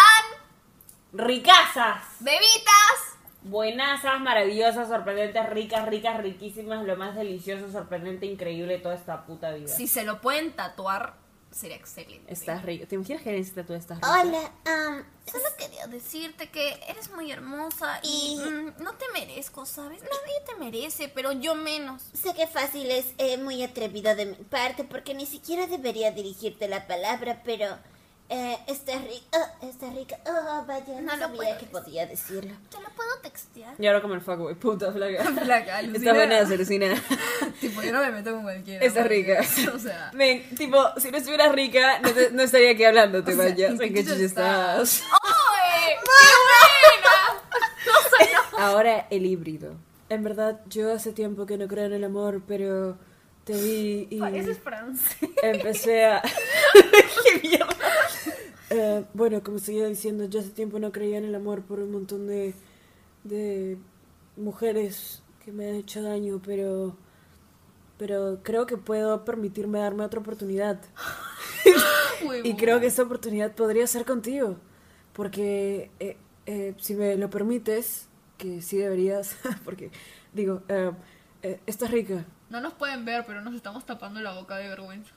Ricasas. 1.12 2.02
bebitas. 2.18 2.98
Buenasas, 3.44 4.20
maravillosas, 4.20 4.88
sorprendentes, 4.88 5.48
ricas, 5.48 5.86
ricas, 5.86 6.20
riquísimas, 6.20 6.84
lo 6.84 6.96
más 6.96 7.14
delicioso, 7.14 7.70
sorprendente, 7.70 8.26
increíble 8.26 8.72
de 8.72 8.78
toda 8.80 8.96
esta 8.96 9.26
puta 9.26 9.52
vida. 9.52 9.68
Si 9.68 9.86
se 9.86 10.02
lo 10.02 10.20
pueden 10.20 10.50
tatuar, 10.56 11.21
sería 11.52 11.76
excelente. 11.76 12.32
Estás 12.32 12.62
rico. 12.64 12.86
¿Te 12.86 12.94
imaginas 12.96 13.22
que 13.22 13.32
necesitas 13.32 13.66
tú 13.66 13.74
estás 13.74 13.98
rica? 13.98 14.10
Hola, 14.20 14.52
um, 14.66 15.02
Solo 15.30 15.44
quería 15.56 15.86
decirte 15.86 16.50
que 16.50 16.80
eres 16.88 17.10
muy 17.12 17.30
hermosa 17.30 18.00
y, 18.02 18.34
Y- 18.34 18.50
mm, 18.50 18.82
no 18.82 18.94
te 18.94 19.04
merezco, 19.12 19.64
¿sabes? 19.66 20.00
Nadie 20.02 20.40
te 20.46 20.56
merece, 20.56 21.08
pero 21.08 21.30
yo 21.32 21.54
menos. 21.54 22.02
sé 22.12 22.34
que 22.34 22.46
fácil 22.48 22.90
es 22.90 23.06
eh, 23.18 23.38
muy 23.38 23.62
atrevido 23.62 24.14
de 24.16 24.26
mi 24.26 24.34
parte 24.36 24.82
porque 24.84 25.14
ni 25.14 25.26
siquiera 25.26 25.66
debería 25.68 26.10
dirigirte 26.10 26.66
la 26.68 26.86
palabra, 26.88 27.42
pero 27.44 27.78
eh, 28.34 28.58
está 28.66 28.92
rica, 28.98 29.54
está 29.62 29.90
rica. 29.90 30.16
Oh, 30.26 30.64
vaya, 30.66 30.94
no, 30.94 31.00
No 31.02 31.12
lo 31.12 31.18
sabía 31.18 31.36
puedo 31.36 31.58
que 31.58 31.66
podía 31.66 32.06
decirlo. 32.06 32.54
¿Te 32.70 32.78
lo 32.80 32.88
puedo 32.90 33.10
textear? 33.22 33.74
Y 33.78 33.86
ahora 33.86 34.00
como 34.00 34.14
el 34.14 34.20
fuckboy, 34.22 34.54
puta 34.54 34.90
flaca. 34.90 35.22
Flaca, 35.24 35.80
Está 35.82 36.14
buena, 36.14 36.38
alucina. 36.38 36.94
Tipo, 37.60 37.82
yo 37.82 37.92
no 37.92 38.00
me 38.00 38.10
meto 38.10 38.32
con 38.32 38.42
cualquiera. 38.42 38.84
Está 38.84 39.04
rica. 39.04 39.40
O 39.74 39.78
sea, 39.78 40.10
Ven, 40.14 40.48
tipo, 40.56 40.78
si 40.98 41.10
no 41.10 41.18
estuvieras 41.18 41.52
rica, 41.52 41.98
no, 42.00 42.10
te- 42.10 42.30
no 42.30 42.42
estaría 42.42 42.70
aquí 42.72 42.84
hablando, 42.84 43.22
te 43.22 43.32
O 43.32 43.36
sea, 43.36 43.44
vayas. 43.44 43.70
¿en 43.72 43.78
qué 43.78 43.84
¿En 43.86 43.94
qué 43.94 44.00
chucha 44.02 44.14
chucha 44.14 44.24
estás? 44.26 45.02
¡Ay! 45.12 45.94
¡Qué 46.02 46.10
buena! 47.04 47.42
No 47.86 48.26
sé, 48.26 48.32
no. 48.52 48.58
Ahora 48.58 49.06
el 49.10 49.26
híbrido. 49.26 49.74
En 50.08 50.24
verdad, 50.24 50.60
yo 50.68 50.92
hace 50.92 51.12
tiempo 51.12 51.46
que 51.46 51.56
no 51.58 51.68
creo 51.68 51.84
en 51.86 51.92
el 51.94 52.04
amor, 52.04 52.42
pero 52.46 52.96
te 53.44 53.54
vi 53.54 54.06
y 54.10 54.18
Pareces 54.20 54.58
francés. 54.58 55.16
empecé 55.42 56.04
a... 56.04 56.22
¡Qué 56.22 57.48
mierda! 57.48 57.71
Eh, 58.72 59.04
bueno, 59.14 59.42
como 59.42 59.58
seguía 59.58 59.86
diciendo, 59.86 60.24
yo 60.24 60.40
hace 60.40 60.50
tiempo 60.50 60.78
no 60.78 60.92
creía 60.92 61.18
en 61.18 61.24
el 61.24 61.34
amor 61.34 61.62
por 61.62 61.80
un 61.80 61.92
montón 61.92 62.26
de, 62.26 62.54
de 63.24 63.76
mujeres 64.36 65.22
que 65.44 65.52
me 65.52 65.68
han 65.68 65.74
hecho 65.74 66.02
daño, 66.02 66.40
pero, 66.44 66.96
pero 67.98 68.40
creo 68.42 68.66
que 68.66 68.76
puedo 68.76 69.24
permitirme 69.24 69.78
darme 69.78 70.04
otra 70.04 70.20
oportunidad. 70.20 70.80
Y 72.44 72.54
creo 72.54 72.80
que 72.80 72.86
esa 72.86 73.02
oportunidad 73.02 73.52
podría 73.52 73.86
ser 73.86 74.04
contigo, 74.04 74.56
porque 75.12 75.90
eh, 76.00 76.16
eh, 76.46 76.74
si 76.78 76.94
me 76.94 77.16
lo 77.16 77.30
permites, 77.30 78.08
que 78.38 78.62
sí 78.62 78.76
deberías, 78.76 79.36
porque 79.64 79.90
digo, 80.32 80.62
eh, 80.68 80.92
eh, 81.42 81.60
estás 81.66 81.90
rica. 81.90 82.24
No 82.50 82.60
nos 82.60 82.74
pueden 82.74 83.04
ver, 83.04 83.24
pero 83.26 83.40
nos 83.40 83.54
estamos 83.54 83.86
tapando 83.86 84.20
la 84.20 84.34
boca 84.34 84.56
de 84.56 84.68
vergüenza. 84.68 85.12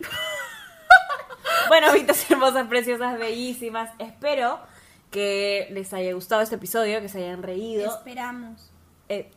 Bueno, 1.68 1.92
vitas 1.94 2.30
hermosas, 2.30 2.68
preciosas, 2.68 3.18
bellísimas. 3.20 3.90
Espero 4.00 4.60
que 5.12 5.68
les 5.72 5.94
haya 5.94 6.14
gustado 6.14 6.42
este 6.42 6.56
episodio, 6.56 7.02
que 7.02 7.10
se 7.10 7.20
hayan 7.24 7.44
reído. 7.44 7.96
Esperamos. 7.96 8.70
Eh, 9.10 9.32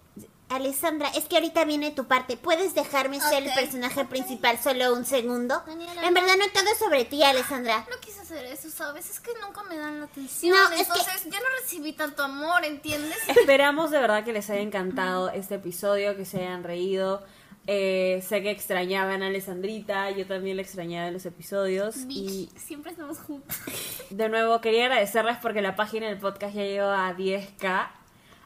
Alessandra, 0.51 1.09
es 1.15 1.27
que 1.27 1.37
ahorita 1.37 1.65
viene 1.67 1.91
tu 1.91 2.07
parte. 2.07 2.39
¿Puedes 2.39 2.75
dejarme 2.75 3.21
ser 3.21 3.43
el 3.43 3.53
personaje 3.53 4.07
principal 4.07 4.59
solo 4.59 4.95
un 4.95 5.05
segundo? 5.05 5.63
Daniela, 5.67 6.07
en 6.07 6.15
verdad 6.15 6.37
no 6.39 6.47
todo 6.55 6.65
es 6.73 6.79
sobre 6.79 7.05
ti, 7.05 7.23
Alessandra. 7.23 7.87
No 7.91 7.97
quise 8.01 8.21
hacer 8.23 8.47
eso, 8.47 8.71
¿sabes? 8.71 9.11
Es 9.11 9.21
que 9.21 9.33
nunca 9.45 9.63
me 9.65 9.77
dan 9.77 10.01
la 10.01 10.07
atención. 10.07 10.57
No, 10.57 10.63
es 10.71 10.77
que- 10.89 10.99
entonces 10.99 11.25
ya 11.27 11.39
no 11.39 11.47
recibí 11.61 11.93
tanto 11.93 12.23
amor, 12.25 12.65
¿entiendes? 12.65 13.19
esperamos 13.29 13.91
de 13.91 14.01
verdad 14.01 14.25
que 14.25 14.33
les 14.33 14.49
haya 14.49 14.63
encantado 14.63 15.29
este 15.29 15.57
episodio, 15.57 16.17
que 16.17 16.25
se 16.25 16.39
hayan 16.39 16.65
reído. 16.65 17.23
Eh, 17.71 18.23
sé 18.23 18.41
que 18.41 18.51
extrañaban 18.51 19.23
a 19.23 19.27
Alessandrita, 19.27 20.11
yo 20.11 20.27
también 20.27 20.57
la 20.57 20.63
extrañaba 20.63 21.09
en 21.09 21.13
los 21.13 21.27
episodios. 21.27 21.97
Y 22.09 22.49
Siempre 22.57 22.93
estamos 22.93 23.19
juntos. 23.19 23.55
de 24.11 24.31
nuevo 24.31 24.63
quería 24.63 24.87
agradecerles 24.87 25.37
porque 25.37 25.61
la 25.61 25.77
página 25.77 26.07
del 26.07 26.17
podcast 26.17 26.55
ya 26.55 26.63
llegó 26.63 26.87
a 26.87 27.15
10k. 27.15 27.89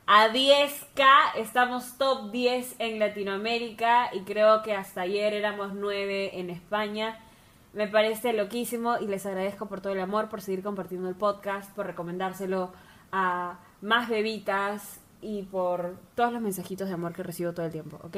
A 0.08 0.28
10k 0.28 1.36
estamos 1.36 1.96
top 1.98 2.32
10 2.32 2.74
en 2.80 2.98
Latinoamérica 2.98 4.12
y 4.12 4.22
creo 4.22 4.64
que 4.64 4.74
hasta 4.74 5.02
ayer 5.02 5.34
éramos 5.34 5.72
9 5.72 6.40
en 6.40 6.50
España. 6.50 7.20
Me 7.74 7.86
parece 7.86 8.32
loquísimo 8.32 8.98
y 8.98 9.06
les 9.06 9.24
agradezco 9.24 9.66
por 9.66 9.80
todo 9.80 9.92
el 9.92 10.00
amor, 10.00 10.30
por 10.30 10.42
seguir 10.42 10.64
compartiendo 10.64 11.08
el 11.08 11.14
podcast, 11.14 11.72
por 11.76 11.86
recomendárselo 11.86 12.72
a 13.12 13.60
más 13.82 14.08
bebitas 14.08 14.98
y 15.20 15.44
por 15.44 15.96
todos 16.16 16.32
los 16.32 16.42
mensajitos 16.42 16.88
de 16.88 16.94
amor 16.94 17.12
que 17.12 17.22
recibo 17.22 17.52
todo 17.52 17.66
el 17.66 17.72
tiempo, 17.72 18.00
¿ok? 18.02 18.16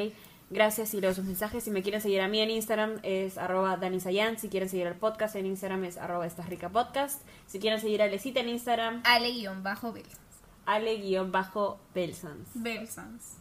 Gracias 0.51 0.95
y 0.95 1.01
leo 1.01 1.15
sus 1.15 1.25
mensajes. 1.25 1.65
Si 1.65 1.71
me 1.71 1.83
quieren 1.83 2.01
seguir 2.01 2.21
a 2.21 2.29
mí 2.29 2.41
en 2.41 2.51
Instagram 2.51 3.01
es 3.03 3.39
arroba 3.39 3.77
danisayan. 3.77 4.39
Si 4.39 4.49
quieren 4.49 4.69
seguir 4.69 4.87
al 4.87 4.95
podcast 4.95 5.35
en 5.37 5.47
Instagram 5.47 5.85
es 5.85 5.97
arroba 5.97 6.29
podcast. 6.73 7.23
Si 7.47 7.59
quieren 7.59 7.81
seguir 7.81 8.03
a 8.03 8.07
Lecita 8.07 8.41
en 8.41 8.51
Instagram, 8.51 9.03
Ale-Belsans. 9.05 10.19
ale-belsans. 10.67 12.49
Belsans. 12.55 13.37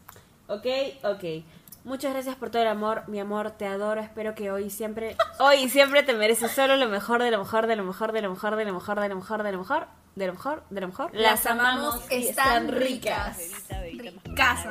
Ok, 0.47 0.65
ok. 1.03 1.43
Muchas 1.85 2.13
gracias 2.13 2.37
por 2.37 2.49
todo 2.49 2.61
el 2.61 2.69
amor, 2.69 3.03
mi 3.07 3.19
amor, 3.19 3.51
te 3.51 3.65
adoro. 3.65 3.99
Espero 3.99 4.35
que 4.35 4.51
hoy 4.51 4.69
siempre, 4.69 5.17
hoy 5.39 5.63
y 5.63 5.69
siempre 5.69 6.01
te 6.01 6.13
mereces 6.13 6.51
solo 6.51 6.77
lo 6.77 6.87
mejor, 6.87 7.21
de 7.21 7.29
lo 7.29 7.39
mejor, 7.39 7.67
de 7.67 7.75
lo 7.75 7.83
mejor, 7.83 8.13
de 8.13 8.21
lo 8.21 8.29
mejor, 8.29 8.55
de 8.55 8.63
lo 8.63 8.73
mejor, 8.73 9.01
de 9.01 9.09
lo 9.09 9.15
mejor, 9.15 9.43
de 9.43 9.51
lo 9.51 9.57
mejor, 9.57 9.87
de 10.15 10.27
lo 10.27 10.33
mejor, 10.33 10.63
de 10.69 10.81
lo 10.81 10.87
mejor. 10.87 11.13
Las 11.13 11.45
amamos, 11.45 11.99
están 12.09 12.69
ricas. 12.69 13.37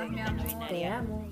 Mi 0.09 0.21
amor. 0.21 0.69
Te 0.69 0.87
amo. 0.87 1.32